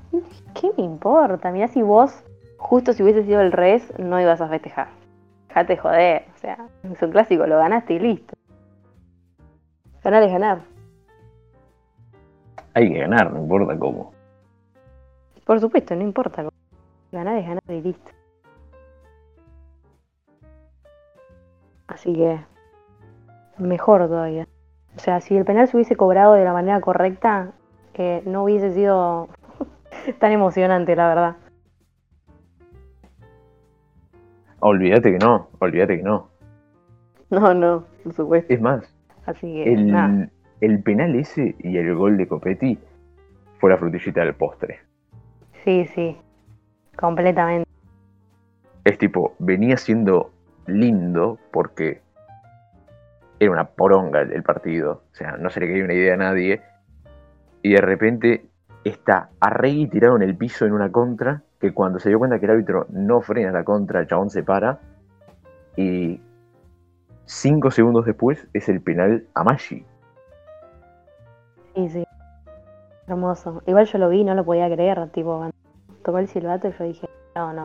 ¿Qué 0.53 0.69
me 0.77 0.83
importa? 0.83 1.51
Mira 1.51 1.67
si 1.69 1.81
vos, 1.81 2.23
justo 2.57 2.93
si 2.93 3.01
hubiese 3.01 3.23
sido 3.23 3.41
el 3.41 3.51
res, 3.51 3.91
no 3.97 4.21
ibas 4.21 4.41
a 4.41 4.49
festejar. 4.49 5.02
Dejate 5.53 5.77
joder. 5.77 6.25
O 6.33 6.37
sea, 6.39 6.67
es 6.81 7.01
un 7.03 7.11
clásico, 7.11 7.45
lo 7.45 7.59
ganaste 7.59 7.93
y 7.93 7.99
listo. 7.99 8.33
Ganar 10.03 10.23
es 10.23 10.31
ganar. 10.31 10.61
Hay 12.73 12.91
que 12.91 12.99
ganar, 12.99 13.31
no 13.31 13.39
importa 13.39 13.77
cómo. 13.77 14.13
Por 15.45 15.59
supuesto, 15.59 15.95
no 15.95 16.01
importa 16.01 16.37
cómo. 16.37 16.57
Ganar 17.11 17.37
es 17.37 17.45
ganar 17.45 17.61
y 17.67 17.81
listo. 17.81 18.11
Así 21.85 22.13
que, 22.15 22.39
mejor 23.59 24.07
todavía. 24.07 24.47
O 24.95 24.99
sea, 24.99 25.21
si 25.21 25.37
el 25.37 25.45
penal 25.45 25.67
se 25.67 25.77
hubiese 25.77 25.95
cobrado 25.95 26.33
de 26.33 26.45
la 26.45 26.53
manera 26.53 26.81
correcta, 26.81 27.51
que 27.93 28.23
no 28.25 28.43
hubiese 28.43 28.73
sido 28.73 29.29
tan 30.19 30.31
emocionante, 30.31 30.95
la 30.95 31.07
verdad. 31.09 31.35
Olvídate 34.65 35.11
que 35.11 35.17
no, 35.17 35.49
olvídate 35.59 35.97
que 35.97 36.03
no. 36.03 36.29
No, 37.29 37.53
no, 37.53 37.83
por 38.01 38.13
supuesto. 38.13 38.53
Es 38.53 38.61
más, 38.61 38.95
Así 39.25 39.45
que, 39.45 39.73
el, 39.73 40.29
el 40.61 40.83
penal 40.83 41.15
ese 41.15 41.53
y 41.59 41.75
el 41.75 41.93
gol 41.93 42.15
de 42.15 42.27
Copetti 42.27 42.79
fue 43.59 43.71
la 43.71 43.77
frutillita 43.77 44.21
del 44.21 44.35
postre. 44.35 44.79
Sí, 45.65 45.85
sí, 45.87 46.15
completamente. 46.95 47.69
Es 48.85 48.97
tipo, 48.97 49.35
venía 49.39 49.75
siendo 49.75 50.31
lindo 50.65 51.39
porque 51.51 51.99
era 53.41 53.51
una 53.51 53.65
poronga 53.65 54.21
el 54.21 54.43
partido. 54.43 55.03
O 55.11 55.15
sea, 55.15 55.35
no 55.35 55.49
se 55.49 55.59
le 55.59 55.67
quería 55.67 55.83
una 55.83 55.93
idea 55.93 56.13
a 56.13 56.17
nadie. 56.17 56.61
Y 57.61 57.73
de 57.73 57.81
repente 57.81 58.45
está 58.85 59.29
Arregui 59.41 59.87
tirado 59.87 60.15
en 60.15 60.21
el 60.21 60.37
piso 60.37 60.65
en 60.65 60.71
una 60.71 60.89
contra 60.89 61.43
que 61.63 61.73
cuando 61.73 61.97
se 61.97 62.09
dio 62.09 62.19
cuenta 62.19 62.39
que 62.39 62.45
el 62.45 62.51
árbitro 62.51 62.87
no 62.89 63.21
frena 63.21 63.49
la 63.53 63.63
contra, 63.63 64.01
el 64.01 64.07
chabón 64.07 64.29
se 64.29 64.43
para 64.43 64.79
y 65.77 66.19
cinco 67.23 67.71
segundos 67.71 68.05
después 68.05 68.45
es 68.51 68.67
el 68.67 68.81
penal 68.81 69.25
a 69.33 69.45
Maggi. 69.45 69.85
Sí, 71.73 71.87
sí. 71.87 72.03
Hermoso. 73.07 73.63
Igual 73.65 73.85
yo 73.85 73.97
lo 73.97 74.09
vi, 74.09 74.25
no 74.25 74.35
lo 74.35 74.43
podía 74.43 74.69
creer, 74.69 75.09
tipo, 75.11 75.49
tocó 76.03 76.17
el 76.17 76.27
silbato 76.27 76.67
y 76.67 76.73
yo 76.73 76.83
dije, 76.83 77.09
no, 77.33 77.53
no. 77.53 77.63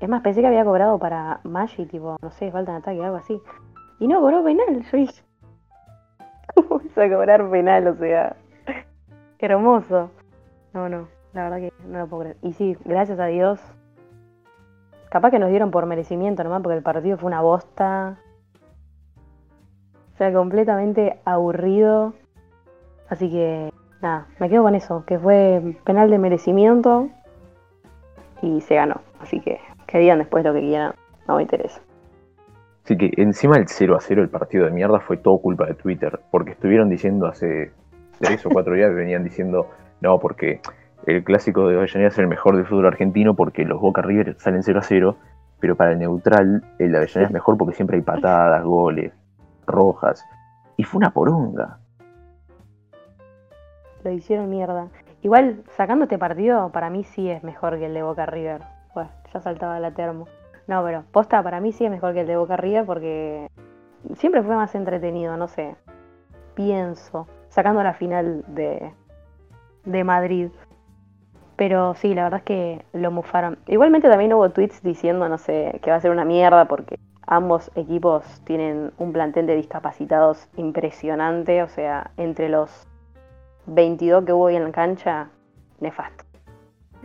Es 0.00 0.08
más, 0.08 0.22
pensé 0.22 0.40
que 0.40 0.48
había 0.48 0.64
cobrado 0.64 0.98
para 0.98 1.38
Maggi, 1.44 1.86
tipo, 1.86 2.16
no 2.20 2.32
sé, 2.32 2.50
falta 2.50 2.72
de 2.72 2.78
ataque, 2.78 3.04
algo 3.04 3.18
así. 3.18 3.40
Y 4.00 4.08
no, 4.08 4.22
cobró 4.22 4.42
penal. 4.42 4.82
Yo 4.90 4.96
dije, 4.98 5.22
¿cómo 6.56 6.80
vas 6.80 6.98
a 6.98 7.08
cobrar 7.08 7.48
penal? 7.48 7.86
O 7.86 7.94
sea, 7.94 8.34
hermoso. 9.38 10.10
No, 10.74 10.88
no. 10.88 11.15
La 11.36 11.42
verdad 11.42 11.58
que 11.58 11.72
no 11.86 11.98
lo 11.98 12.06
puedo 12.06 12.22
creer. 12.22 12.36
Y 12.40 12.54
sí, 12.54 12.78
gracias 12.86 13.20
a 13.20 13.26
Dios. 13.26 13.60
Capaz 15.10 15.30
que 15.30 15.38
nos 15.38 15.50
dieron 15.50 15.70
por 15.70 15.84
merecimiento 15.84 16.42
nomás, 16.42 16.62
porque 16.62 16.78
el 16.78 16.82
partido 16.82 17.18
fue 17.18 17.26
una 17.26 17.42
bosta. 17.42 18.16
O 20.14 20.16
sea, 20.16 20.32
completamente 20.32 21.20
aburrido. 21.26 22.14
Así 23.10 23.30
que, 23.30 23.70
nada, 24.00 24.28
me 24.40 24.48
quedo 24.48 24.62
con 24.62 24.74
eso, 24.74 25.04
que 25.04 25.18
fue 25.18 25.76
penal 25.84 26.08
de 26.10 26.18
merecimiento 26.18 27.10
y 28.40 28.62
se 28.62 28.76
ganó. 28.76 29.02
Así 29.20 29.38
que, 29.40 29.60
que 29.86 29.98
digan 29.98 30.20
después 30.20 30.42
lo 30.42 30.54
que 30.54 30.60
quieran, 30.60 30.94
no 31.28 31.36
me 31.36 31.42
interesa. 31.42 31.82
Así 32.82 32.96
que 32.96 33.12
encima 33.18 33.58
el 33.58 33.68
0 33.68 33.94
a 33.94 34.00
0 34.00 34.22
el 34.22 34.30
partido 34.30 34.64
de 34.64 34.70
mierda 34.70 35.00
fue 35.00 35.18
todo 35.18 35.36
culpa 35.36 35.66
de 35.66 35.74
Twitter, 35.74 36.18
porque 36.30 36.52
estuvieron 36.52 36.88
diciendo 36.88 37.26
hace 37.26 37.72
tres 38.20 38.46
o 38.46 38.48
cuatro 38.48 38.72
días, 38.74 38.94
venían 38.94 39.22
diciendo, 39.22 39.68
no, 40.00 40.18
porque 40.18 40.62
el 41.06 41.24
clásico 41.24 41.68
de 41.68 41.76
Avellaneda 41.76 42.08
es 42.08 42.18
el 42.18 42.26
mejor 42.26 42.56
del 42.56 42.66
fútbol 42.66 42.86
argentino 42.86 43.34
porque 43.34 43.64
los 43.64 43.80
Boca 43.80 44.02
River 44.02 44.36
salen 44.38 44.62
0 44.62 44.78
a 44.80 44.82
0 44.82 45.16
pero 45.60 45.76
para 45.76 45.92
el 45.92 45.98
neutral 45.98 46.62
el 46.78 46.94
Avellaneda 46.94 47.26
es 47.26 47.32
mejor 47.32 47.56
porque 47.56 47.74
siempre 47.74 47.96
hay 47.96 48.02
patadas, 48.02 48.62
goles, 48.64 49.12
rojas. 49.66 50.24
Y 50.76 50.84
fue 50.84 50.98
una 50.98 51.10
poronga. 51.10 51.78
Lo 54.04 54.10
hicieron 54.10 54.50
mierda. 54.50 54.88
Igual, 55.22 55.64
sacando 55.76 56.04
este 56.04 56.18
partido, 56.18 56.70
para 56.70 56.90
mí 56.90 57.04
sí 57.04 57.30
es 57.30 57.42
mejor 57.42 57.78
que 57.78 57.86
el 57.86 57.94
de 57.94 58.02
Boca 58.02 58.26
River. 58.26 58.62
Bueno, 58.94 59.10
ya 59.32 59.40
saltaba 59.40 59.80
la 59.80 59.92
termo. 59.92 60.28
No, 60.66 60.84
pero 60.84 61.04
posta, 61.10 61.42
para 61.42 61.60
mí 61.60 61.72
sí 61.72 61.84
es 61.84 61.90
mejor 61.90 62.12
que 62.12 62.20
el 62.20 62.26
de 62.26 62.36
Boca 62.36 62.56
River 62.56 62.84
porque 62.84 63.50
siempre 64.14 64.42
fue 64.42 64.56
más 64.56 64.74
entretenido, 64.74 65.36
no 65.36 65.48
sé. 65.48 65.76
Pienso, 66.54 67.26
sacando 67.48 67.82
la 67.82 67.94
final 67.94 68.44
de, 68.48 68.92
de 69.84 70.04
Madrid. 70.04 70.50
Pero 71.56 71.94
sí, 71.94 72.14
la 72.14 72.24
verdad 72.24 72.40
es 72.40 72.44
que 72.44 72.84
lo 72.92 73.10
mufaron. 73.10 73.58
Igualmente 73.66 74.08
también 74.08 74.32
hubo 74.34 74.50
tweets 74.50 74.82
diciendo, 74.82 75.28
no 75.28 75.38
sé, 75.38 75.80
que 75.82 75.90
va 75.90 75.96
a 75.96 76.00
ser 76.00 76.10
una 76.10 76.24
mierda 76.24 76.66
porque 76.66 76.98
ambos 77.26 77.70
equipos 77.74 78.24
tienen 78.44 78.92
un 78.98 79.12
plantel 79.12 79.46
de 79.46 79.56
discapacitados 79.56 80.48
impresionante. 80.56 81.62
O 81.62 81.68
sea, 81.68 82.10
entre 82.18 82.50
los 82.50 82.86
22 83.66 84.24
que 84.24 84.32
hubo 84.34 84.44
hoy 84.44 84.56
en 84.56 84.64
la 84.64 84.72
cancha, 84.72 85.28
nefasto. 85.80 86.24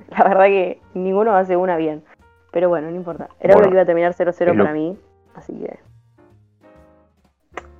La 0.10 0.26
verdad 0.26 0.46
que 0.46 0.82
ninguno 0.94 1.34
hace 1.36 1.56
una 1.56 1.78
bien. 1.78 2.04
Pero 2.52 2.68
bueno, 2.68 2.90
no 2.90 2.96
importa. 2.98 3.30
Era 3.40 3.56
lo 3.56 3.64
que 3.64 3.70
iba 3.70 3.82
a 3.82 3.86
terminar 3.86 4.14
0-0 4.14 4.58
para 4.58 4.74
mí. 4.74 4.98
Así 5.34 5.54
que. 5.54 5.80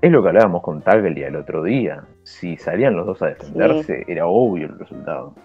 Es 0.02 0.12
lo 0.12 0.24
que 0.24 0.30
hablábamos 0.30 0.64
con 0.64 0.82
Taglia 0.82 1.28
el 1.28 1.36
otro 1.36 1.64
día. 1.64 2.06
Si 2.24 2.56
salían 2.56 2.96
los 2.96 3.06
dos 3.06 3.22
a 3.22 3.28
defenderse, 3.28 4.06
era 4.08 4.26
obvio 4.28 4.68
el 4.68 4.80
resultado. 4.80 5.36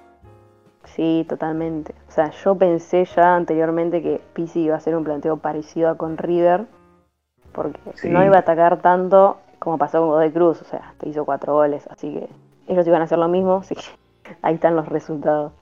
Sí, 0.97 1.27
totalmente. 1.29 1.95
O 2.09 2.11
sea, 2.11 2.31
yo 2.31 2.55
pensé 2.55 3.05
ya 3.05 3.37
anteriormente 3.37 4.03
que 4.03 4.19
Pisi 4.33 4.63
iba 4.63 4.77
a 4.77 4.81
ser 4.81 4.97
un 4.97 5.05
planteo 5.05 5.37
parecido 5.37 5.91
a 5.91 5.99
con 5.99 6.17
River, 6.17 6.65
porque 7.53 7.79
no 8.09 8.25
iba 8.25 8.37
a 8.37 8.41
atacar 8.41 8.81
tanto 8.81 9.39
como 9.59 9.77
pasó 9.77 10.01
con 10.01 10.09
Godoy 10.09 10.33
Cruz, 10.33 10.63
o 10.63 10.65
sea, 10.65 10.95
te 10.99 11.11
hizo 11.11 11.27
cuatro 11.27 11.53
goles, 11.53 11.87
así 11.91 12.15
que 12.15 12.29
ellos 12.73 12.87
iban 12.87 13.03
a 13.03 13.05
hacer 13.05 13.19
lo 13.19 13.29
mismo, 13.29 13.57
así 13.57 13.75
que 13.75 13.83
ahí 14.43 14.55
están 14.55 14.75
los 14.75 14.89
resultados. 14.89 15.53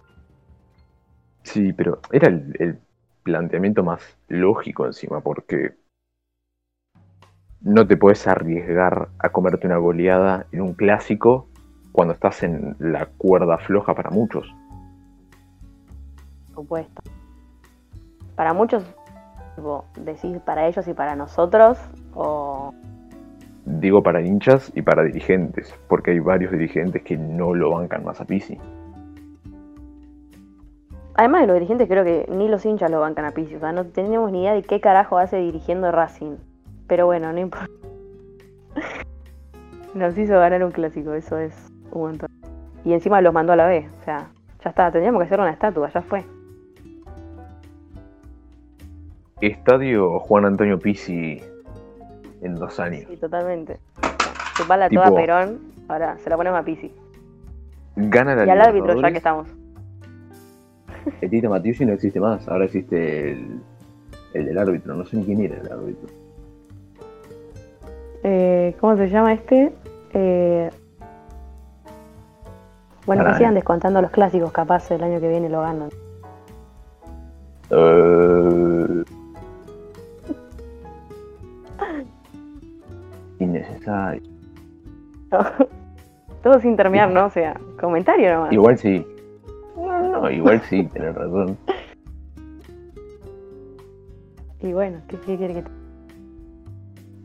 Sí, 1.42 1.72
pero 1.72 1.98
era 2.12 2.28
el 2.28 2.78
planteamiento 3.24 3.82
más 3.82 4.16
lógico 4.28 4.86
encima, 4.86 5.20
porque 5.20 5.72
no 7.60 7.84
te 7.88 7.96
puedes 7.96 8.24
arriesgar 8.28 9.08
a 9.18 9.30
comerte 9.30 9.66
una 9.66 9.78
goleada 9.78 10.46
en 10.52 10.60
un 10.60 10.74
clásico 10.74 11.48
cuando 11.90 12.14
estás 12.14 12.44
en 12.44 12.76
la 12.78 13.06
cuerda 13.06 13.58
floja 13.58 13.94
para 13.94 14.10
muchos 14.10 14.54
supuesto. 16.54 17.02
Para 18.36 18.52
muchos, 18.52 18.84
decir 19.96 20.40
para 20.40 20.66
ellos 20.66 20.86
y 20.88 20.94
para 20.94 21.14
nosotros, 21.16 21.78
o... 22.14 22.72
Digo 23.66 24.02
para 24.02 24.20
hinchas 24.20 24.70
y 24.74 24.82
para 24.82 25.02
dirigentes, 25.04 25.74
porque 25.88 26.10
hay 26.10 26.18
varios 26.18 26.52
dirigentes 26.52 27.02
que 27.02 27.16
no 27.16 27.54
lo 27.54 27.70
bancan 27.70 28.04
más 28.04 28.20
a 28.20 28.24
Pisi. 28.26 28.58
Además 31.14 31.42
de 31.42 31.46
los 31.46 31.54
dirigentes, 31.54 31.88
creo 31.88 32.04
que 32.04 32.26
ni 32.28 32.48
los 32.48 32.66
hinchas 32.66 32.90
lo 32.90 33.00
bancan 33.00 33.24
a 33.24 33.30
Pisi. 33.30 33.54
O 33.54 33.60
sea, 33.60 33.72
no 33.72 33.86
tenemos 33.86 34.30
ni 34.32 34.42
idea 34.42 34.52
de 34.52 34.62
qué 34.62 34.80
carajo 34.80 35.16
hace 35.16 35.36
dirigiendo 35.36 35.90
Racing. 35.92 36.36
Pero 36.88 37.06
bueno, 37.06 37.32
no 37.32 37.38
importa. 37.38 37.70
Nos 39.94 40.18
hizo 40.18 40.34
ganar 40.34 40.62
un 40.64 40.72
clásico, 40.72 41.14
eso 41.14 41.38
es 41.38 41.54
un 41.92 42.02
montón. 42.02 42.28
Y 42.84 42.92
encima 42.92 43.20
los 43.20 43.32
mandó 43.32 43.52
a 43.52 43.56
la 43.56 43.66
B. 43.66 43.88
O 44.00 44.04
sea, 44.04 44.28
ya 44.62 44.70
está, 44.70 44.90
tendríamos 44.90 45.20
que 45.20 45.26
hacer 45.26 45.40
una 45.40 45.50
estatua, 45.50 45.88
ya 45.88 46.02
fue. 46.02 46.24
Estadio 49.40 50.18
Juan 50.20 50.44
Antonio 50.44 50.78
Pizzi 50.78 51.42
en 52.42 52.54
dos 52.54 52.78
años. 52.80 53.04
Sí, 53.08 53.16
totalmente. 53.16 53.78
Chupala 54.56 54.88
toda 54.88 55.14
Perón, 55.14 55.60
ahora 55.88 56.16
se 56.18 56.30
la 56.30 56.36
ponemos 56.36 56.60
a 56.60 56.64
Pizzi. 56.64 56.92
Gana 57.96 58.34
la 58.34 58.46
Y 58.46 58.50
al 58.50 58.60
árbitro 58.60 59.00
ya 59.00 59.10
que 59.10 59.18
estamos. 59.18 59.48
El 61.20 61.30
Tito 61.30 61.50
Matiusi 61.50 61.84
no 61.84 61.92
existe 61.92 62.18
más, 62.18 62.48
ahora 62.48 62.64
existe 62.64 63.32
el, 63.32 63.60
el 64.32 64.46
del 64.46 64.58
árbitro, 64.58 64.94
no 64.94 65.04
sé 65.04 65.16
ni 65.18 65.24
quién 65.24 65.42
era 65.42 65.60
el 65.60 65.70
árbitro. 65.70 66.08
Eh, 68.22 68.74
¿Cómo 68.80 68.96
se 68.96 69.08
llama 69.08 69.34
este? 69.34 69.72
Eh, 70.14 70.70
bueno, 73.04 73.24
que 73.26 73.34
sigan 73.34 73.54
descontando 73.54 74.00
los 74.00 74.10
clásicos, 74.10 74.50
capaz 74.50 74.90
el 74.90 75.02
año 75.02 75.20
que 75.20 75.28
viene 75.28 75.50
lo 75.50 75.60
ganan. 75.60 75.90
Uh, 77.70 79.04
innecesario. 83.54 84.22
Todo 86.42 86.60
sin 86.60 86.76
terminar, 86.76 87.10
¿no? 87.10 87.26
O 87.26 87.30
sea, 87.30 87.58
comentario 87.80 88.32
nomás. 88.32 88.52
Igual 88.52 88.78
sí. 88.78 89.06
No, 89.76 90.30
igual 90.30 90.60
sí, 90.62 90.84
tenés 90.92 91.14
razón. 91.14 91.56
Y 94.60 94.72
bueno, 94.72 94.98
¿qué, 95.08 95.16
quiere 95.18 95.54
que 95.54 95.62
te... 95.62 95.70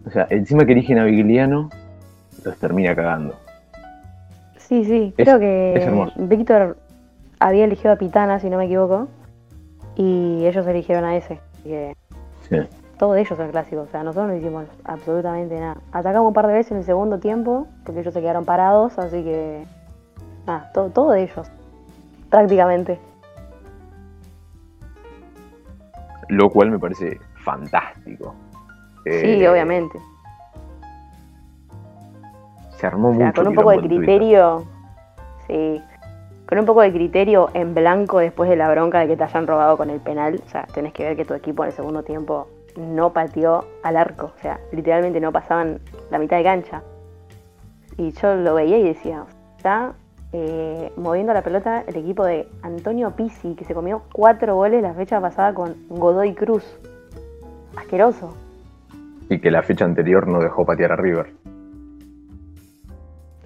O 0.05 0.11
sea, 0.11 0.27
encima 0.29 0.65
que 0.65 0.73
eligen 0.73 0.97
a 0.97 1.05
Vigliano, 1.05 1.69
los 2.43 2.57
termina 2.57 2.95
cagando. 2.95 3.35
Sí, 4.57 4.83
sí, 4.83 5.13
creo 5.15 5.39
que 5.39 6.11
Víctor 6.17 6.77
había 7.39 7.65
elegido 7.65 7.93
a 7.93 7.95
Pitana, 7.95 8.39
si 8.39 8.49
no 8.49 8.57
me 8.57 8.65
equivoco, 8.65 9.07
y 9.95 10.45
ellos 10.45 10.65
eligieron 10.67 11.05
a 11.05 11.17
ese. 11.17 11.39
sí 12.49 12.59
todos 12.99 13.15
ellos 13.15 13.37
son 13.37 13.49
clásicos, 13.49 13.87
o 13.87 13.91
sea, 13.91 14.03
nosotros 14.03 14.27
no 14.27 14.35
hicimos 14.35 14.65
absolutamente 14.83 15.57
nada. 15.57 15.77
Atacamos 15.93 16.27
un 16.27 16.33
par 16.33 16.47
de 16.47 16.53
veces 16.53 16.73
en 16.73 16.79
el 16.79 16.83
segundo 16.83 17.17
tiempo, 17.17 17.65
porque 17.85 18.01
ellos 18.01 18.13
se 18.13 18.19
quedaron 18.19 18.43
parados, 18.43 18.99
así 18.99 19.23
que. 19.23 19.63
Nada, 20.45 20.69
todo, 20.73 20.89
todo 20.89 21.11
de 21.11 21.23
ellos, 21.23 21.49
prácticamente. 22.29 22.99
Lo 26.27 26.49
cual 26.49 26.71
me 26.71 26.77
parece 26.77 27.17
fantástico. 27.35 28.35
Sí, 29.05 29.11
eh, 29.11 29.49
obviamente. 29.49 29.97
Se 32.71 32.85
armó 32.85 33.11
o 33.11 33.33
Con 33.33 33.47
un 33.47 33.55
poco 33.55 33.71
de 33.71 33.79
criterio. 33.79 34.65
Sí. 35.47 35.81
Con 36.49 36.59
un 36.59 36.65
poco 36.65 36.81
de 36.81 36.91
criterio 36.91 37.49
en 37.53 37.73
blanco 37.73 38.19
después 38.19 38.49
de 38.49 38.57
la 38.57 38.69
bronca 38.69 38.99
de 38.99 39.07
que 39.07 39.15
te 39.15 39.23
hayan 39.23 39.47
robado 39.47 39.77
con 39.77 39.89
el 39.89 40.01
penal. 40.01 40.41
O 40.45 40.49
sea, 40.49 40.67
tenés 40.73 40.91
que 40.91 41.05
ver 41.05 41.15
que 41.15 41.23
tu 41.23 41.33
equipo 41.33 41.63
en 41.63 41.69
el 41.69 41.73
segundo 41.73 42.03
tiempo 42.03 42.47
no 42.77 43.13
pateó 43.13 43.65
al 43.83 43.97
arco, 43.97 44.33
o 44.35 44.41
sea, 44.41 44.59
literalmente 44.71 45.19
no 45.19 45.31
pasaban 45.31 45.79
la 46.11 46.19
mitad 46.19 46.37
de 46.37 46.43
cancha. 46.43 46.83
Y 47.97 48.11
yo 48.11 48.35
lo 48.35 48.55
veía 48.55 48.77
y 48.77 48.83
decía, 48.83 49.25
está 49.57 49.93
eh, 50.31 50.91
moviendo 50.95 51.33
la 51.33 51.41
pelota 51.41 51.83
el 51.87 51.95
equipo 51.97 52.23
de 52.23 52.47
Antonio 52.61 53.11
Pizzi, 53.15 53.55
que 53.55 53.65
se 53.65 53.73
comió 53.73 54.03
cuatro 54.13 54.55
goles 54.55 54.81
la 54.81 54.93
fecha 54.93 55.19
pasada 55.19 55.53
con 55.53 55.75
Godoy 55.89 56.33
Cruz. 56.33 56.63
Asqueroso. 57.75 58.35
Y 59.29 59.39
que 59.39 59.51
la 59.51 59.63
fecha 59.63 59.85
anterior 59.85 60.27
no 60.27 60.39
dejó 60.39 60.65
patear 60.65 60.91
a 60.91 60.95
River. 60.95 61.33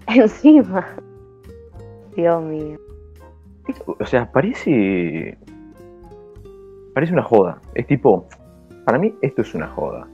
Encima. 0.07 0.85
Dios 2.15 2.43
mío. 2.43 2.77
O 3.99 4.05
sea, 4.05 4.29
parece. 4.31 5.37
Parece 6.93 7.13
una 7.13 7.23
joda. 7.23 7.61
Es 7.73 7.87
tipo, 7.87 8.27
para 8.85 8.97
mí 8.97 9.15
esto 9.21 9.41
es 9.41 9.53
una 9.55 9.67
joda. 9.67 10.07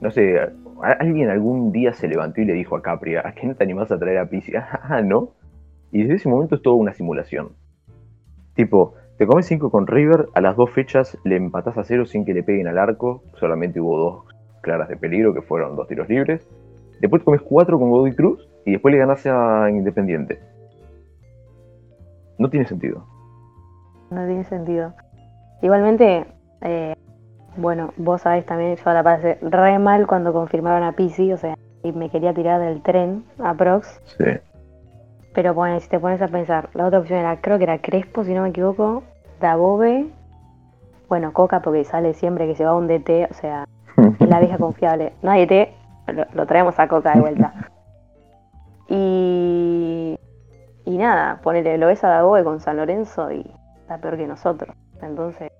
No 0.00 0.10
sé, 0.10 0.38
alguien 0.82 1.30
algún 1.30 1.72
día 1.72 1.92
se 1.92 2.08
levantó 2.08 2.40
y 2.40 2.44
le 2.44 2.52
dijo 2.52 2.76
a 2.76 2.82
Capri, 2.82 3.16
¿a 3.16 3.32
qué 3.34 3.46
no 3.46 3.54
te 3.54 3.64
animás 3.64 3.90
a 3.90 3.98
traer 3.98 4.18
a 4.18 4.28
Pizzi? 4.28 4.52
Ah, 4.82 5.02
¿no? 5.02 5.30
Y 5.92 6.02
desde 6.02 6.14
ese 6.14 6.28
momento 6.28 6.56
es 6.56 6.62
toda 6.62 6.76
una 6.76 6.92
simulación. 6.92 7.50
Tipo, 8.54 8.94
te 9.18 9.26
comes 9.26 9.46
5 9.46 9.70
con 9.70 9.86
River, 9.86 10.28
a 10.34 10.40
las 10.40 10.56
dos 10.56 10.70
fechas 10.70 11.16
le 11.24 11.36
empatás 11.36 11.78
a 11.78 11.84
cero 11.84 12.04
sin 12.04 12.24
que 12.24 12.34
le 12.34 12.42
peguen 12.42 12.66
al 12.68 12.78
arco, 12.78 13.22
solamente 13.34 13.80
hubo 13.80 13.98
dos 13.98 14.24
claras 14.60 14.88
de 14.88 14.96
peligro 14.96 15.32
que 15.32 15.42
fueron 15.42 15.76
dos 15.76 15.88
tiros 15.88 16.08
libres. 16.08 16.46
Después 17.00 17.22
te 17.22 17.24
comes 17.24 17.42
4 17.42 17.78
con 17.78 17.90
Godoy 17.90 18.14
Cruz 18.14 18.48
y 18.64 18.72
después 18.72 18.92
le 18.92 18.98
ganás 18.98 19.24
a 19.26 19.70
Independiente. 19.70 20.40
No 22.38 22.50
tiene 22.50 22.66
sentido. 22.66 23.06
No 24.10 24.26
tiene 24.26 24.44
sentido. 24.44 24.94
Igualmente, 25.62 26.26
eh, 26.62 26.94
bueno, 27.56 27.92
vos 27.96 28.22
sabés 28.22 28.44
también, 28.46 28.76
yo 28.76 28.92
la 28.92 29.02
pasé 29.02 29.38
re 29.42 29.78
mal 29.78 30.06
cuando 30.06 30.32
confirmaron 30.32 30.82
a 30.82 30.92
Pisi, 30.92 31.32
o 31.32 31.36
sea, 31.36 31.56
y 31.82 31.92
me 31.92 32.10
quería 32.10 32.34
tirar 32.34 32.60
del 32.60 32.82
tren 32.82 33.24
a 33.38 33.54
Prox. 33.54 34.00
Sí. 34.18 34.24
Pero 35.34 35.54
bueno, 35.54 35.78
si 35.80 35.88
te 35.88 36.00
pones 36.00 36.22
a 36.22 36.28
pensar, 36.28 36.70
la 36.74 36.86
otra 36.86 36.98
opción 36.98 37.20
era, 37.20 37.40
creo 37.40 37.58
que 37.58 37.64
era 37.64 37.78
Crespo, 37.78 38.24
si 38.24 38.32
no 38.32 38.42
me 38.42 38.48
equivoco, 38.48 39.02
Dabobe, 39.40 40.06
bueno, 41.08 41.32
Coca, 41.32 41.60
porque 41.60 41.84
sale 41.84 42.14
siempre 42.14 42.46
que 42.46 42.56
se 42.56 42.64
va 42.64 42.74
un 42.74 42.88
DT, 42.88 43.28
o 43.30 43.34
sea, 43.34 43.66
es 44.18 44.28
la 44.28 44.40
vieja 44.40 44.58
confiable. 44.58 45.12
No 45.22 45.30
hay 45.30 45.46
DT, 45.46 45.72
lo, 46.34 46.46
traemos 46.46 46.78
a 46.78 46.88
Coca 46.88 47.12
de 47.14 47.20
vuelta. 47.20 47.52
Y, 48.88 50.18
y 50.84 50.98
nada, 50.98 51.40
ponele, 51.42 51.78
lo 51.78 51.88
ves 51.88 52.02
a 52.04 52.08
Dabobe 52.08 52.44
con 52.44 52.60
San 52.60 52.76
Lorenzo 52.76 53.30
y 53.30 53.44
está 53.80 53.98
peor 53.98 54.16
que 54.16 54.26
nosotros. 54.26 54.74
Entonces, 55.02 55.52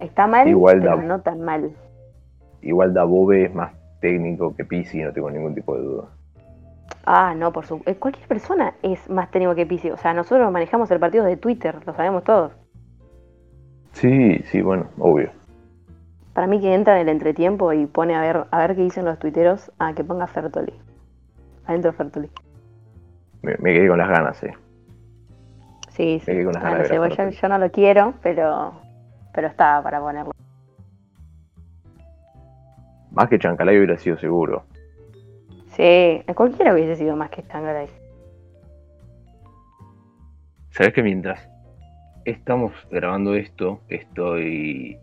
Está 0.00 0.26
mal, 0.26 0.44
pero 0.44 1.02
no 1.02 1.20
tan 1.20 1.42
mal. 1.42 1.70
Igual 2.62 2.94
Dabove 2.94 3.44
es 3.44 3.54
más 3.54 3.72
técnico 4.00 4.54
que 4.56 4.64
Pisi, 4.64 5.02
no 5.02 5.12
tengo 5.12 5.30
ningún 5.30 5.54
tipo 5.54 5.76
de 5.76 5.82
duda. 5.82 6.08
Ah, 7.04 7.34
no, 7.36 7.52
por 7.52 7.66
supuesto. 7.66 7.90
Eh, 7.90 7.96
cualquier 7.96 8.26
persona 8.26 8.74
es 8.82 9.08
más 9.08 9.30
técnico 9.30 9.54
que 9.54 9.66
Pisi. 9.66 9.90
O 9.90 9.96
sea, 9.96 10.12
nosotros 10.14 10.50
manejamos 10.52 10.90
el 10.90 10.98
partido 10.98 11.24
de 11.24 11.36
Twitter, 11.36 11.76
lo 11.86 11.94
sabemos 11.94 12.24
todos. 12.24 12.52
Sí, 13.92 14.38
sí, 14.44 14.62
bueno, 14.62 14.86
obvio. 14.98 15.30
Para 16.32 16.46
mí 16.46 16.60
que 16.60 16.74
entra 16.74 16.94
en 16.94 17.02
el 17.02 17.08
entretiempo 17.08 17.72
y 17.72 17.86
pone 17.86 18.14
a 18.14 18.20
ver, 18.20 18.44
a 18.50 18.58
ver 18.58 18.76
qué 18.76 18.82
dicen 18.82 19.04
los 19.04 19.18
tuiteros, 19.18 19.72
a 19.78 19.94
que 19.94 20.04
ponga 20.04 20.26
Fertoli. 20.26 20.72
Adentro 21.66 21.92
Fertoli. 21.92 22.30
Me, 23.42 23.56
quedé 23.56 23.88
con 23.88 23.98
las 23.98 24.08
ganas, 24.08 24.42
eh. 24.44 24.54
Sí, 25.88 26.20
sí. 26.20 26.30
Me 26.30 26.34
quedé 26.34 26.44
con 26.44 26.54
las 26.54 26.62
ganas. 26.62 27.40
yo, 27.40 27.48
no 27.48 27.58
lo 27.58 27.70
quiero, 27.70 28.14
pero, 28.22 28.74
pero 29.32 29.48
estaba 29.48 29.82
para 29.82 30.00
ponerlo. 30.00 30.32
Más 33.12 33.28
que 33.28 33.38
Chancalay 33.38 33.76
hubiera 33.76 33.96
sido 33.98 34.16
seguro. 34.18 34.64
Sí, 35.68 36.22
cualquiera 36.34 36.74
hubiese 36.74 36.96
sido 36.96 37.16
más 37.16 37.30
que 37.30 37.42
Chancalay. 37.42 37.88
¿Sabes 40.70 40.92
que 40.92 41.02
mientras 41.02 41.48
estamos 42.24 42.72
grabando 42.90 43.34
esto, 43.34 43.80
estoy 43.88 44.98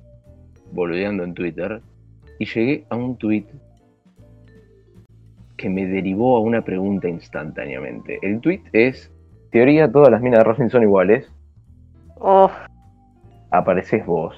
boludeando 0.72 1.24
en 1.24 1.34
Twitter 1.34 1.82
y 2.40 2.46
llegué 2.46 2.86
a 2.90 2.96
un 2.96 3.18
tweet 3.18 3.46
que 5.58 5.70
me 5.70 5.86
derivó 5.88 6.38
a 6.38 6.42
una 6.42 6.62
pregunta 6.62 7.10
instantáneamente. 7.10 8.20
El 8.22 8.40
tweet 8.40 8.62
es: 8.72 9.12
Teoría, 9.52 9.92
todas 9.92 10.12
las 10.12 10.22
minas 10.22 10.40
de 10.40 10.44
Racing 10.44 10.70
son 10.70 10.84
iguales. 10.84 11.32
Oh. 12.20 12.50
Apareces 13.58 14.06
vos. 14.06 14.36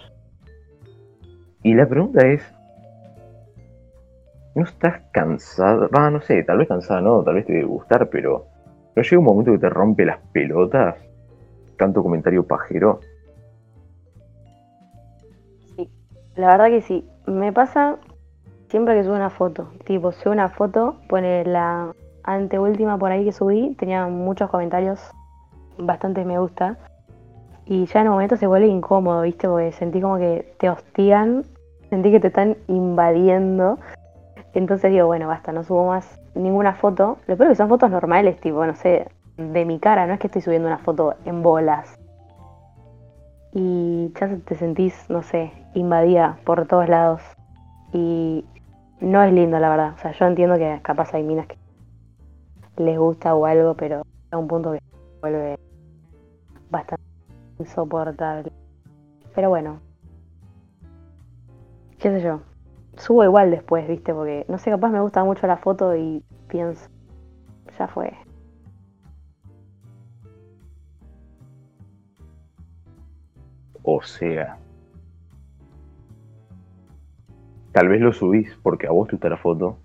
Y 1.62 1.73
la 1.73 1.86
pregunta 1.88 2.25
es: 2.25 2.41
¿No 4.55 4.63
estás 4.63 5.01
cansada? 5.12 5.89
Va, 5.93 6.10
no 6.10 6.21
sé, 6.21 6.41
tal 6.43 6.60
vez 6.60 6.69
cansada 6.69 7.01
no, 7.01 7.21
tal 7.21 7.36
vez 7.36 7.45
te 7.45 7.51
debe 7.51 7.65
gustar, 7.65 8.10
pero 8.10 8.45
¿no 8.95 9.03
llega 9.03 9.19
un 9.19 9.25
momento 9.25 9.51
que 9.51 9.58
te 9.58 9.69
rompe 9.69 10.05
las 10.05 10.19
pelotas? 10.32 10.95
Tanto 11.77 12.01
comentario 12.01 12.47
pajero. 12.47 13.01
La 16.36 16.47
verdad 16.51 16.67
que 16.67 16.82
sí. 16.82 17.05
Me 17.27 17.51
pasa 17.51 17.97
siempre 18.69 18.95
que 18.95 19.03
subo 19.03 19.15
una 19.15 19.29
foto. 19.29 19.69
Tipo, 19.84 20.13
subo 20.13 20.32
una 20.32 20.47
foto, 20.47 20.95
pone 21.10 21.43
la 21.43 21.93
anteúltima 22.23 22.97
por 22.97 23.12
ahí 23.12 23.25
que 23.25 23.34
subí, 23.34 23.75
tenía 23.75 24.08
muchos 24.08 24.49
comentarios, 24.49 25.12
bastantes 25.77 26.25
me 26.25 26.39
gusta. 26.39 26.77
Y 27.69 27.86
ya 27.86 28.01
en 28.01 28.08
un 28.08 28.13
momento 28.13 28.36
se 28.36 28.47
vuelve 28.47 28.67
incómodo, 28.67 29.21
¿viste? 29.21 29.47
Porque 29.47 29.71
sentí 29.71 30.01
como 30.01 30.17
que 30.17 30.55
te 30.58 30.71
hostigan, 30.71 31.45
sentí 31.91 32.10
que 32.10 32.19
te 32.19 32.27
están 32.27 32.58
invadiendo. 32.67 33.77
Entonces 34.55 34.91
digo, 34.91 35.05
bueno, 35.05 35.27
basta, 35.27 35.51
no 35.51 35.63
subo 35.63 35.86
más 35.86 36.19
ninguna 36.34 36.73
foto. 36.73 37.19
Lo 37.27 37.38
peor 37.38 37.49
que 37.49 37.55
son 37.55 37.69
fotos 37.69 37.91
normales, 37.91 38.41
tipo, 38.41 38.65
no 38.65 38.73
sé, 38.73 39.08
de 39.38 39.65
mi 39.65 39.77
cara, 39.77 40.08
no 40.08 40.13
es 40.13 40.19
que 40.19 40.25
estoy 40.25 40.41
subiendo 40.41 40.67
una 40.67 40.79
foto 40.79 41.13
en 41.25 41.43
bolas 41.43 41.95
y 43.51 44.12
ya 44.19 44.36
te 44.45 44.55
sentís, 44.55 45.08
no 45.08 45.21
sé, 45.21 45.51
invadida 45.75 46.39
por 46.45 46.65
todos 46.65 46.89
lados. 46.89 47.21
Y 47.93 48.45
no 48.99 49.21
es 49.21 49.32
lindo, 49.32 49.60
la 49.60 49.69
verdad. 49.69 49.93
O 49.95 49.99
sea, 49.99 50.12
yo 50.12 50.25
entiendo 50.25 50.58
que 50.58 50.79
capaz 50.82 51.13
hay 51.13 51.21
minas 51.21 51.45
que 51.45 51.58
les 52.77 52.97
gusta 52.97 53.36
o 53.36 53.45
algo, 53.45 53.75
pero 53.75 54.01
a 54.32 54.38
un 54.38 54.47
punto 54.47 54.71
que 54.71 54.79
vuelve 55.21 55.60
insoportable. 57.59 58.51
Pero 59.35 59.49
bueno, 59.49 59.79
qué 61.99 62.09
sé 62.09 62.21
yo. 62.21 62.41
Subo 62.97 63.23
igual 63.23 63.51
después, 63.51 63.87
viste, 63.87 64.13
porque 64.13 64.45
no 64.49 64.57
sé, 64.57 64.71
capaz 64.71 64.89
me 64.89 64.99
gusta 64.99 65.23
mucho 65.23 65.47
la 65.47 65.57
foto 65.57 65.95
y 65.95 66.23
pienso, 66.47 66.89
ya 67.77 67.87
fue. 67.87 68.13
O 73.83 74.01
sea, 74.01 74.57
tal 77.71 77.87
vez 77.87 78.01
lo 78.01 78.11
subís 78.11 78.53
porque 78.61 78.87
a 78.87 78.91
vos 78.91 79.07
te 79.07 79.15
gusta 79.15 79.29
la 79.29 79.37
foto, 79.37 79.77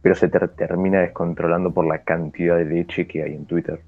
pero 0.00 0.14
se 0.14 0.28
te 0.28 0.48
termina 0.48 1.00
descontrolando 1.00 1.72
por 1.72 1.86
la 1.86 2.02
cantidad 2.02 2.56
de 2.56 2.64
leche 2.64 3.06
que 3.06 3.22
hay 3.22 3.34
en 3.34 3.46
Twitter. 3.46 3.82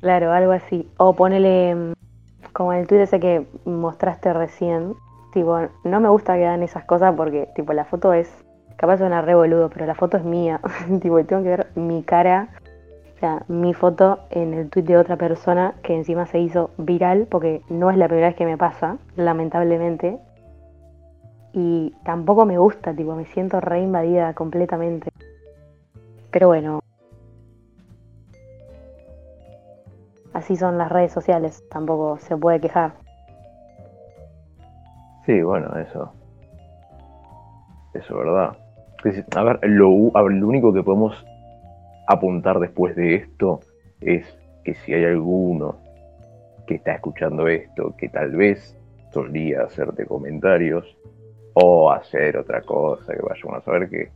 Claro, 0.00 0.32
algo 0.32 0.52
así. 0.52 0.88
O 0.96 1.14
ponele, 1.14 1.74
mm, 1.74 1.92
como 2.52 2.72
el 2.72 2.86
tweet 2.86 3.02
ese 3.02 3.20
que 3.20 3.46
mostraste 3.64 4.32
recién, 4.32 4.94
tipo, 5.32 5.58
no 5.84 6.00
me 6.00 6.08
gusta 6.08 6.34
que 6.34 6.46
hagan 6.46 6.62
esas 6.62 6.84
cosas 6.84 7.14
porque, 7.16 7.48
tipo, 7.54 7.72
la 7.72 7.84
foto 7.84 8.12
es, 8.12 8.30
capaz 8.76 8.98
suena 8.98 9.22
re 9.22 9.34
boludo, 9.34 9.70
pero 9.70 9.86
la 9.86 9.94
foto 9.94 10.16
es 10.16 10.24
mía. 10.24 10.60
tipo, 11.02 11.22
tengo 11.24 11.42
que 11.42 11.48
ver 11.48 11.66
mi 11.74 12.02
cara 12.02 12.48
o 13.18 13.20
sea, 13.20 13.42
mi 13.48 13.74
foto 13.74 14.20
en 14.30 14.54
el 14.54 14.70
tweet 14.70 14.84
de 14.84 14.96
otra 14.96 15.16
persona 15.16 15.74
que 15.82 15.92
encima 15.92 16.26
se 16.26 16.38
hizo 16.38 16.70
viral 16.78 17.26
porque 17.28 17.62
no 17.68 17.90
es 17.90 17.96
la 17.96 18.06
primera 18.06 18.28
vez 18.28 18.36
que 18.36 18.46
me 18.46 18.56
pasa, 18.56 18.98
lamentablemente. 19.16 20.20
Y 21.52 21.92
tampoco 22.04 22.46
me 22.46 22.58
gusta, 22.58 22.94
tipo, 22.94 23.16
me 23.16 23.24
siento 23.24 23.60
re 23.60 23.82
invadida 23.82 24.34
completamente. 24.34 25.10
Pero 26.30 26.46
bueno. 26.46 26.78
Así 30.32 30.56
son 30.56 30.78
las 30.78 30.90
redes 30.90 31.12
sociales, 31.12 31.64
tampoco 31.70 32.18
se 32.18 32.36
puede 32.36 32.60
quejar. 32.60 32.92
Sí, 35.26 35.42
bueno, 35.42 35.76
eso. 35.78 36.12
Eso 37.94 38.20
es 38.20 38.26
verdad. 38.26 38.56
A 39.36 39.42
ver, 39.42 39.58
lo, 39.62 39.88
lo 40.12 40.48
único 40.48 40.72
que 40.72 40.82
podemos 40.82 41.24
apuntar 42.06 42.58
después 42.58 42.96
de 42.96 43.16
esto 43.16 43.60
es 44.00 44.38
que 44.64 44.74
si 44.74 44.94
hay 44.94 45.04
alguno 45.04 45.76
que 46.66 46.76
está 46.76 46.94
escuchando 46.94 47.48
esto, 47.48 47.94
que 47.96 48.08
tal 48.08 48.36
vez 48.36 48.76
solía 49.12 49.62
hacerte 49.62 50.06
comentarios 50.06 50.96
o 51.54 51.90
hacer 51.90 52.36
otra 52.36 52.62
cosa 52.62 53.12
que 53.14 53.22
vayamos 53.22 53.56
a 53.56 53.60
saber 53.62 53.88
que 53.88 54.10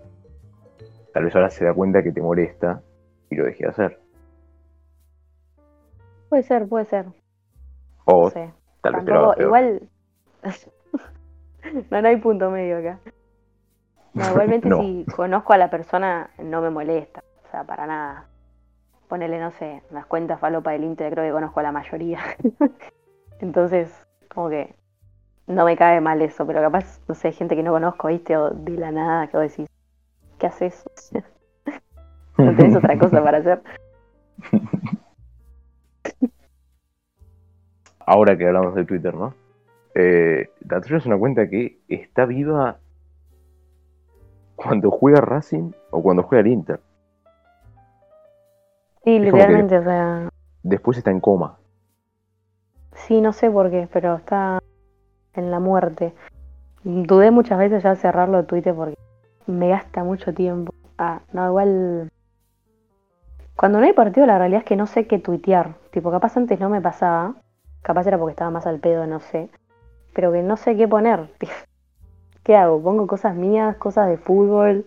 tal 1.12 1.24
vez 1.24 1.34
ahora 1.34 1.50
se 1.50 1.64
da 1.64 1.74
cuenta 1.74 2.02
que 2.02 2.12
te 2.12 2.20
molesta 2.20 2.82
y 3.30 3.36
lo 3.36 3.44
deje 3.44 3.64
de 3.64 3.70
hacer. 3.70 4.01
Puede 6.32 6.44
ser, 6.44 6.66
puede 6.66 6.86
ser. 6.86 7.04
O 8.06 8.30
tal 8.30 8.94
vez 8.94 9.04
te 9.04 9.10
lo 9.10 9.34
Igual 9.38 9.82
no, 11.90 12.08
hay 12.08 12.16
punto 12.16 12.50
medio 12.50 12.78
acá. 12.78 12.98
igualmente 14.14 14.70
si 14.80 15.04
conozco 15.14 15.52
a 15.52 15.58
la 15.58 15.68
persona 15.68 16.30
no 16.38 16.62
me 16.62 16.70
molesta 16.70 17.22
sea, 17.50 17.64
para 17.64 17.86
nada. 17.86 18.28
Ponele, 19.08 19.38
no 19.38 19.50
sé, 19.50 19.82
las 19.90 20.06
cuentas 20.06 20.40
falopa 20.40 20.70
del 20.70 20.84
Inter, 20.84 21.12
creo 21.12 21.26
que 21.26 21.32
conozco 21.32 21.60
a 21.60 21.64
la 21.64 21.72
mayoría. 21.72 22.20
Entonces, 23.40 23.94
como 24.32 24.48
que 24.48 24.74
no 25.46 25.66
me 25.66 25.76
cae 25.76 26.00
mal 26.00 26.22
eso, 26.22 26.46
pero 26.46 26.62
capaz, 26.62 26.98
no 27.08 27.14
sé, 27.14 27.32
gente 27.32 27.56
que 27.56 27.62
no 27.62 27.72
conozco, 27.72 28.08
¿viste? 28.08 28.38
O 28.38 28.48
de 28.48 28.78
la 28.78 28.90
nada, 28.90 29.26
que 29.26 29.36
vos 29.36 29.50
decís, 29.50 29.68
¿qué 30.38 30.46
haces? 30.46 30.82
no 32.38 32.56
tenés 32.56 32.74
otra 32.74 32.98
cosa 32.98 33.22
para 33.22 33.36
hacer. 33.36 33.62
Ahora 38.06 38.36
que 38.36 38.46
hablamos 38.46 38.74
de 38.74 38.84
Twitter, 38.84 39.14
¿no? 39.14 39.34
Eh, 39.94 40.50
la 40.68 40.80
tuya 40.80 40.96
es 40.96 41.06
una 41.06 41.18
cuenta 41.18 41.48
que 41.48 41.78
está 41.88 42.24
viva 42.24 42.78
cuando 44.56 44.90
juega 44.90 45.20
Racing 45.20 45.72
o 45.90 46.02
cuando 46.02 46.22
juega 46.22 46.40
el 46.40 46.46
Inter. 46.48 46.80
Sí, 49.04 49.18
literalmente, 49.18 49.78
o 49.78 49.82
sea. 49.82 50.28
Después 50.62 50.96
está 50.98 51.10
en 51.10 51.20
coma. 51.20 51.58
Sí, 52.94 53.20
no 53.20 53.32
sé 53.32 53.50
por 53.50 53.70
qué, 53.70 53.88
pero 53.92 54.16
está 54.16 54.60
en 55.34 55.50
la 55.50 55.58
muerte. 55.58 56.12
Dudé 56.84 57.30
muchas 57.30 57.58
veces 57.58 57.82
ya 57.82 57.96
cerrarlo 57.96 58.38
de 58.38 58.44
Twitter 58.44 58.74
porque 58.74 58.96
me 59.46 59.68
gasta 59.68 60.04
mucho 60.04 60.32
tiempo. 60.32 60.72
Ah, 60.98 61.20
no, 61.32 61.46
igual. 61.48 62.10
Cuando 63.56 63.80
no 63.80 63.86
hay 63.86 63.92
partido, 63.92 64.26
la 64.26 64.38
realidad 64.38 64.60
es 64.60 64.66
que 64.66 64.76
no 64.76 64.86
sé 64.86 65.06
qué 65.06 65.18
tuitear. 65.18 65.74
Tipo, 65.90 66.10
capaz 66.10 66.36
antes 66.36 66.58
no 66.60 66.68
me 66.68 66.80
pasaba. 66.80 67.34
Capaz 67.82 68.06
era 68.06 68.18
porque 68.18 68.32
estaba 68.32 68.50
más 68.50 68.66
al 68.66 68.78
pedo, 68.78 69.06
no 69.06 69.20
sé. 69.20 69.48
Pero 70.14 70.32
que 70.32 70.42
no 70.42 70.56
sé 70.56 70.76
qué 70.76 70.88
poner. 70.88 71.28
¿Qué 72.42 72.56
hago? 72.56 72.82
Pongo 72.82 73.06
cosas 73.06 73.34
mías, 73.34 73.76
cosas 73.76 74.08
de 74.08 74.16
fútbol. 74.16 74.86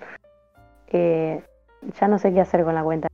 Eh, 0.88 1.43
ya 1.99 2.08
no 2.08 2.19
sé 2.19 2.34
qué 2.34 2.41
hacer 2.41 2.63
con 2.63 2.75
la 2.75 2.84
cuenta 2.84 3.08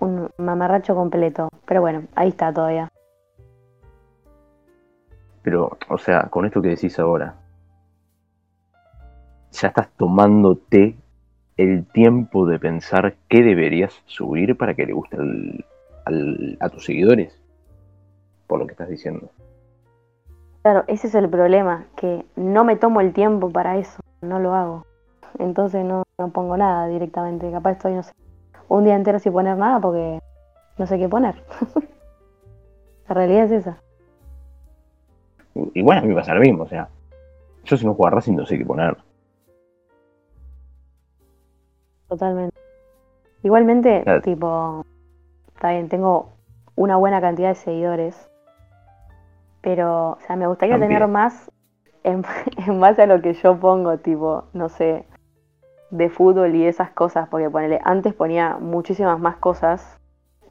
un 0.00 0.30
mamarracho 0.38 0.94
completo. 0.94 1.48
Pero 1.66 1.80
bueno, 1.80 2.04
ahí 2.14 2.28
está 2.28 2.52
todavía. 2.52 2.88
Pero, 5.42 5.76
o 5.88 5.98
sea, 5.98 6.28
con 6.30 6.44
esto 6.44 6.62
que 6.62 6.68
decís 6.68 6.98
ahora, 6.98 7.36
ya 9.50 9.68
estás 9.68 9.88
tomándote 9.96 10.96
el 11.56 11.84
tiempo 11.86 12.46
de 12.46 12.58
pensar 12.58 13.16
qué 13.28 13.42
deberías 13.42 14.02
subir 14.06 14.56
para 14.56 14.74
que 14.74 14.86
le 14.86 14.92
guste 14.92 15.16
a 16.60 16.68
tus 16.68 16.84
seguidores. 16.84 17.41
Por 18.52 18.60
lo 18.60 18.66
que 18.66 18.72
estás 18.72 18.90
diciendo. 18.90 19.30
Claro, 20.60 20.84
ese 20.86 21.06
es 21.06 21.14
el 21.14 21.30
problema, 21.30 21.86
que 21.96 22.26
no 22.36 22.64
me 22.64 22.76
tomo 22.76 23.00
el 23.00 23.14
tiempo 23.14 23.48
para 23.48 23.78
eso, 23.78 24.02
no 24.20 24.40
lo 24.40 24.54
hago. 24.54 24.84
Entonces 25.38 25.86
no, 25.86 26.02
no 26.18 26.28
pongo 26.32 26.58
nada 26.58 26.86
directamente. 26.86 27.50
Capaz 27.50 27.70
estoy, 27.70 27.94
no 27.94 28.02
sé, 28.02 28.12
un 28.68 28.84
día 28.84 28.94
entero 28.94 29.18
sin 29.20 29.32
poner 29.32 29.56
nada 29.56 29.80
porque 29.80 30.20
no 30.76 30.86
sé 30.86 30.98
qué 30.98 31.08
poner. 31.08 31.42
La 33.08 33.14
realidad 33.14 33.44
es 33.44 33.52
esa. 33.52 33.78
Y 35.54 35.80
bueno, 35.80 36.02
a 36.02 36.04
mí 36.04 36.10
me 36.10 36.16
pasa 36.16 36.34
lo 36.34 36.42
mismo, 36.42 36.64
o 36.64 36.68
sea, 36.68 36.90
yo 37.64 37.78
si 37.78 37.86
no 37.86 37.94
juego 37.94 38.08
a 38.08 38.10
Racing 38.10 38.36
no 38.36 38.44
sé 38.44 38.58
qué 38.58 38.66
poner. 38.66 38.98
Totalmente. 42.06 42.60
Igualmente, 43.42 44.04
tipo, 44.22 44.84
está 45.54 45.70
bien, 45.70 45.88
tengo 45.88 46.34
una 46.76 46.96
buena 46.96 47.22
cantidad 47.22 47.48
de 47.48 47.54
seguidores, 47.54 48.28
pero, 49.62 50.10
o 50.10 50.18
sea, 50.26 50.36
me 50.36 50.46
gustaría 50.46 50.78
tener 50.78 51.06
más 51.06 51.50
en, 52.02 52.24
en, 52.66 52.80
base 52.80 53.02
a 53.02 53.06
lo 53.06 53.22
que 53.22 53.32
yo 53.32 53.58
pongo, 53.58 53.96
tipo, 53.98 54.44
no 54.52 54.68
sé, 54.68 55.06
de 55.90 56.10
fútbol 56.10 56.54
y 56.54 56.66
esas 56.66 56.90
cosas, 56.90 57.28
porque 57.28 57.48
ponele, 57.48 57.80
antes 57.84 58.12
ponía 58.12 58.58
muchísimas 58.60 59.18
más 59.18 59.36
cosas, 59.36 59.98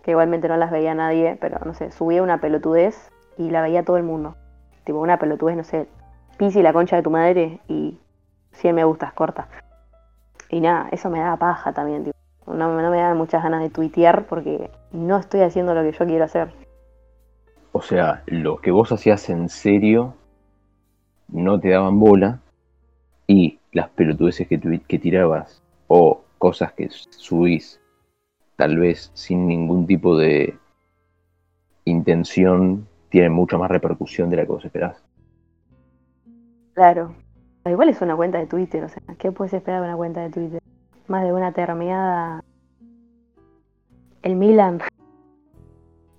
que 0.01 0.11
igualmente 0.11 0.47
no 0.47 0.57
las 0.57 0.71
veía 0.71 0.95
nadie, 0.95 1.37
pero 1.39 1.59
no 1.65 1.73
sé, 1.73 1.91
subía 1.91 2.23
una 2.23 2.39
pelotudez 2.39 3.11
y 3.37 3.49
la 3.51 3.61
veía 3.61 3.83
todo 3.83 3.97
el 3.97 4.03
mundo. 4.03 4.35
Tipo, 4.85 4.99
una 4.99 5.19
pelotudez, 5.19 5.57
no 5.57 5.63
sé, 5.63 5.87
pisi 6.37 6.63
la 6.63 6.73
concha 6.73 6.95
de 6.95 7.03
tu 7.03 7.11
madre 7.11 7.59
y 7.67 7.99
100 8.53 8.75
me 8.75 8.83
gustas, 8.83 9.13
corta. 9.13 9.47
Y 10.49 10.61
nada, 10.61 10.87
eso 10.91 11.09
me 11.09 11.19
da 11.19 11.35
paja 11.37 11.73
también, 11.73 12.03
tipo. 12.03 12.17
No, 12.47 12.81
no 12.81 12.89
me 12.89 12.97
da 12.97 13.13
muchas 13.13 13.43
ganas 13.43 13.61
de 13.61 13.69
tuitear 13.69 14.25
porque 14.25 14.71
no 14.91 15.17
estoy 15.17 15.41
haciendo 15.41 15.73
lo 15.73 15.83
que 15.83 15.91
yo 15.91 16.05
quiero 16.05 16.25
hacer. 16.25 16.51
O 17.71 17.81
sea, 17.81 18.23
lo 18.25 18.57
que 18.57 18.71
vos 18.71 18.91
hacías 18.91 19.29
en 19.29 19.49
serio 19.49 20.15
no 21.29 21.59
te 21.59 21.69
daban 21.69 21.99
bola 21.99 22.39
y 23.27 23.59
las 23.71 23.89
pelotudeces 23.89 24.47
que, 24.47 24.59
que 24.87 24.99
tirabas 24.99 25.63
o 25.87 26.21
cosas 26.37 26.73
que 26.73 26.89
subís 26.89 27.79
tal 28.57 28.77
vez 28.77 29.11
sin 29.13 29.47
ningún 29.47 29.87
tipo 29.87 30.17
de 30.17 30.57
intención 31.85 32.87
tienen 33.09 33.31
mucha 33.31 33.57
más 33.57 33.71
repercusión 33.71 34.29
de 34.29 34.37
la 34.37 34.43
que 34.43 34.51
vos 34.51 34.65
esperás. 34.65 35.03
Claro. 36.73 37.15
Igual 37.65 37.89
es 37.89 38.01
una 38.01 38.15
cuenta 38.15 38.39
de 38.39 38.47
Twitter, 38.47 38.83
o 38.83 38.89
sea, 38.89 39.01
¿qué 39.19 39.31
puedes 39.31 39.53
esperar 39.53 39.81
de 39.81 39.87
una 39.87 39.97
cuenta 39.97 40.21
de 40.21 40.29
Twitter? 40.29 40.61
Más 41.07 41.23
de 41.23 41.31
una 41.31 41.51
terminada. 41.51 42.43
El 44.23 44.35
Milan. 44.35 44.81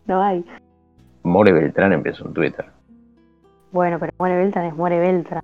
No 0.05 0.21
hay. 0.21 0.45
More 1.23 1.53
Beltrán 1.53 1.93
empezó 1.93 2.27
en 2.27 2.35
Twitter. 2.35 2.67
Bueno, 3.71 3.99
pero 3.99 4.13
More 4.19 4.37
Beltrán 4.37 4.67
es 4.67 4.77
More 4.77 4.99
Beltrán. 4.99 5.43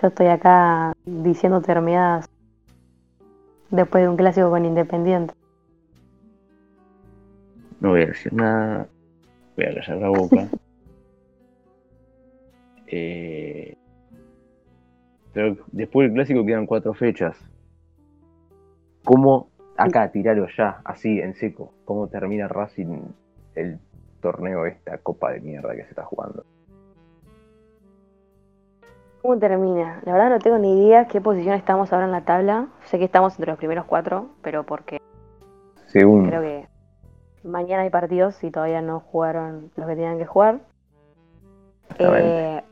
Yo 0.00 0.08
estoy 0.08 0.28
acá 0.28 0.94
diciendo 1.04 1.60
terminadas 1.60 2.30
después 3.70 4.02
de 4.02 4.08
un 4.08 4.16
clásico 4.16 4.50
con 4.50 4.64
Independiente. 4.64 5.34
No 7.80 7.90
voy 7.90 8.02
a 8.02 8.06
decir 8.06 8.32
nada. 8.32 8.88
Voy 9.56 9.66
a 9.66 9.74
callar 9.74 9.98
la 9.98 10.08
boca. 10.08 10.48
eh, 12.86 13.76
pero 15.32 15.56
después 15.72 16.08
del 16.08 16.14
clásico 16.14 16.46
quedan 16.46 16.66
cuatro 16.66 16.94
fechas. 16.94 17.36
¿Cómo 19.04 19.49
acá 19.80 20.10
tirarlo 20.10 20.46
ya, 20.56 20.80
así 20.84 21.20
en 21.20 21.34
seco? 21.34 21.72
¿Cómo 21.84 22.08
termina 22.08 22.48
Racing 22.48 23.02
el 23.54 23.78
torneo, 24.20 24.66
esta 24.66 24.98
copa 24.98 25.32
de 25.32 25.40
mierda 25.40 25.74
que 25.74 25.84
se 25.84 25.90
está 25.90 26.04
jugando? 26.04 26.44
¿Cómo 29.22 29.38
termina? 29.38 30.00
La 30.04 30.12
verdad 30.12 30.30
no 30.30 30.38
tengo 30.38 30.58
ni 30.58 30.86
idea 30.86 31.06
qué 31.06 31.20
posición 31.20 31.54
estamos 31.54 31.92
ahora 31.92 32.06
en 32.06 32.12
la 32.12 32.22
tabla. 32.22 32.68
Sé 32.84 32.98
que 32.98 33.04
estamos 33.04 33.34
entre 33.34 33.50
los 33.50 33.58
primeros 33.58 33.84
cuatro, 33.84 34.30
pero 34.42 34.64
porque 34.64 34.98
Según... 35.86 36.26
creo 36.26 36.40
que 36.40 36.68
mañana 37.44 37.82
hay 37.82 37.90
partidos 37.90 38.42
y 38.42 38.50
todavía 38.50 38.80
no 38.80 39.00
jugaron 39.00 39.70
los 39.76 39.86
que 39.86 39.94
tenían 39.94 40.18
que 40.18 40.26
jugar. 40.26 40.60
Eh, 41.98 42.62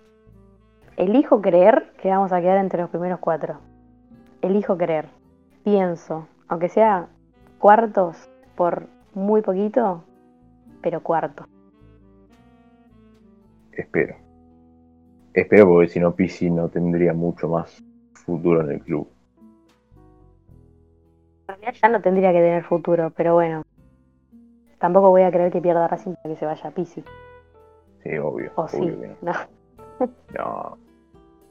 elijo 0.96 1.42
creer 1.42 1.92
que 2.00 2.08
vamos 2.08 2.32
a 2.32 2.40
quedar 2.40 2.58
entre 2.58 2.80
los 2.80 2.90
primeros 2.90 3.18
cuatro. 3.18 3.60
Elijo 4.40 4.78
creer. 4.78 5.06
Pienso, 5.64 6.28
aunque 6.48 6.68
sea 6.68 7.08
cuartos 7.58 8.28
por 8.56 8.86
muy 9.14 9.42
poquito, 9.42 10.04
pero 10.82 11.02
cuarto. 11.02 11.44
Espero. 13.72 14.16
Espero 15.34 15.66
porque 15.66 15.88
si 15.88 16.00
no 16.00 16.14
Pisi 16.14 16.50
no 16.50 16.68
tendría 16.68 17.12
mucho 17.12 17.48
más 17.48 17.82
futuro 18.14 18.62
en 18.62 18.72
el 18.72 18.80
club. 18.80 19.08
En 21.48 21.54
realidad 21.60 21.74
ya 21.80 21.88
no 21.88 22.00
tendría 22.02 22.32
que 22.32 22.38
tener 22.40 22.64
futuro, 22.64 23.10
pero 23.16 23.34
bueno. 23.34 23.62
Tampoco 24.78 25.10
voy 25.10 25.22
a 25.22 25.30
creer 25.30 25.52
que 25.52 25.60
pierda 25.60 25.88
Racing 25.88 26.14
para 26.22 26.34
que 26.34 26.38
se 26.38 26.46
vaya 26.46 26.70
Pisi. 26.70 27.04
Sí, 28.02 28.18
obvio. 28.18 28.52
O 28.54 28.62
obvio 28.62 28.68
sí, 28.68 29.16
no. 29.22 29.32
No. 30.36 30.78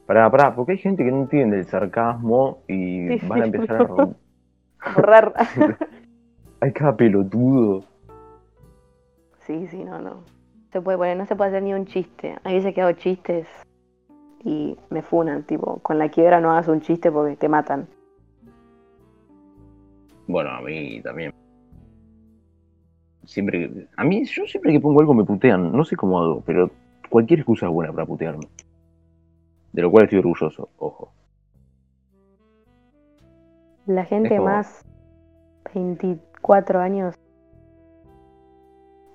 Pará, 0.06 0.30
pará, 0.32 0.56
porque 0.56 0.74
hay 0.74 0.78
gente 0.78 1.04
que 1.04 1.12
no 1.12 1.22
entiende 1.24 1.58
el 1.60 1.66
sarcasmo 1.66 2.60
y 2.68 3.08
Sí, 3.20 3.28
van 3.28 3.42
a 3.42 3.46
sí. 3.46 3.52
empezar 3.54 3.82
a 3.82 3.88
rom- 3.88 4.16
Borrar. 4.96 5.34
Hay 6.62 6.72
cada 6.74 6.96
pelotudo. 6.96 7.84
sí, 9.46 9.68
sí, 9.68 9.84
no, 9.84 10.00
no. 10.00 10.24
Se 10.72 10.82
puede 10.82 10.98
poner, 10.98 11.18
no 11.18 11.26
se 11.26 11.36
puede 11.36 11.50
hacer 11.50 11.64
ni 11.64 11.74
un 11.74 11.86
chiste. 11.86 12.36
Hay 12.44 12.56
veces 12.56 12.74
que 12.74 12.82
hago 12.82 12.92
chistes 12.98 13.48
y 14.44 14.78
me 14.90 15.02
funan, 15.02 15.44
tipo, 15.44 15.78
con 15.80 15.98
la 15.98 16.10
quiebra 16.10 16.42
no 16.42 16.52
hagas 16.52 16.68
un 16.68 16.82
chiste 16.82 17.12
porque 17.12 17.36
te 17.36 17.48
matan. 17.48 17.88
Bueno, 20.28 20.50
a 20.52 20.62
mí 20.62 21.02
también. 21.02 21.32
Siempre 23.24 23.60
que- 23.70 23.88
A 23.96 24.04
mí, 24.04 24.26
yo 24.26 24.46
siempre 24.46 24.72
que 24.74 24.80
pongo 24.80 25.00
algo 25.00 25.14
me 25.14 25.24
putean. 25.24 25.72
No 25.72 25.84
sé 25.86 25.96
cómo 25.96 26.20
hago, 26.20 26.42
pero 26.46 26.70
cualquier 27.10 27.40
excusa 27.40 27.68
es 27.68 27.72
buena 27.72 27.94
para 27.94 28.06
putearme. 28.06 28.48
De 29.72 29.82
lo 29.82 29.92
cual 29.92 30.06
estoy 30.06 30.20
orgulloso, 30.20 30.70
ojo. 30.78 31.12
La 33.88 34.06
gente 34.06 34.38
como- 34.38 34.46
más 34.50 34.86
24 35.74 36.80
años, 36.80 37.16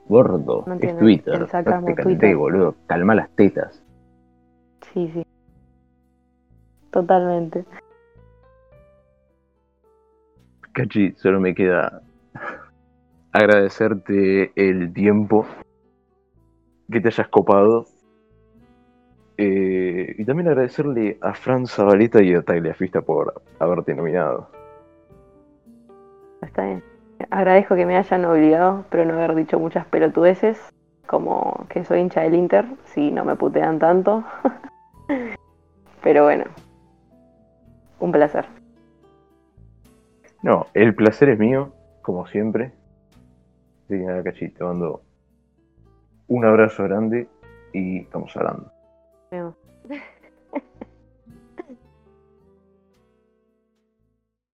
Gordo, 0.09 0.65
No 0.67 0.75
es 0.75 0.99
Twitter. 0.99 1.47
te 1.47 2.03
Twitter. 2.03 2.37
boludo. 2.37 2.75
Calma 2.87 3.15
las 3.15 3.31
tetas. 3.31 3.83
sí, 4.93 5.09
sí. 5.15 5.25
Totalmente. 6.91 7.65
Cachi, 10.73 11.13
solo 11.13 11.41
me 11.41 11.55
queda 11.55 12.03
agradecerte 13.33 14.53
el 14.57 14.93
tiempo 14.93 15.47
que 16.91 17.01
te 17.01 17.09
hayas 17.09 17.29
copado. 17.29 17.87
Eh, 19.39 20.15
y 20.19 20.25
también 20.27 20.49
agradecerle 20.49 21.17
a 21.23 21.33
Fran 21.35 21.67
Zabaleta 21.67 22.23
y 22.23 22.35
a 22.35 22.43
Tagliafista 22.43 23.01
por 23.01 23.43
haberte 23.59 23.95
nominado. 23.95 24.49
Está 26.53 26.67
bien. 26.67 26.83
Agradezco 27.31 27.77
que 27.77 27.87
me 27.87 27.97
hayan 27.97 28.27
obligado, 28.27 28.85
pero 28.91 29.07
no 29.07 29.15
haber 29.15 29.35
dicho 29.35 29.59
muchas 29.59 29.87
pelotudeces, 29.87 30.61
como 31.07 31.65
que 31.71 31.83
soy 31.83 32.01
hincha 32.01 32.21
del 32.21 32.35
Inter, 32.35 32.67
si 32.85 33.11
no 33.11 33.25
me 33.25 33.37
putean 33.37 33.79
tanto. 33.79 34.23
pero 36.03 36.25
bueno, 36.25 36.45
un 38.01 38.13
placer. 38.13 38.45
No, 40.43 40.67
el 40.75 40.95
placer 40.95 41.31
es 41.31 41.39
mío, 41.39 41.73
como 42.03 42.27
siempre. 42.27 42.73
Así 43.87 43.97
que 43.97 44.05
nada, 44.05 44.23
Cachi, 44.23 44.51
te 44.51 44.63
mando 44.63 45.01
un 46.29 46.45
abrazo 46.45 46.85
grande 46.85 47.29
y 47.73 48.01
estamos 48.01 48.37
hablando. 48.37 48.71
Nos 49.31 49.31
vemos. 49.31 49.55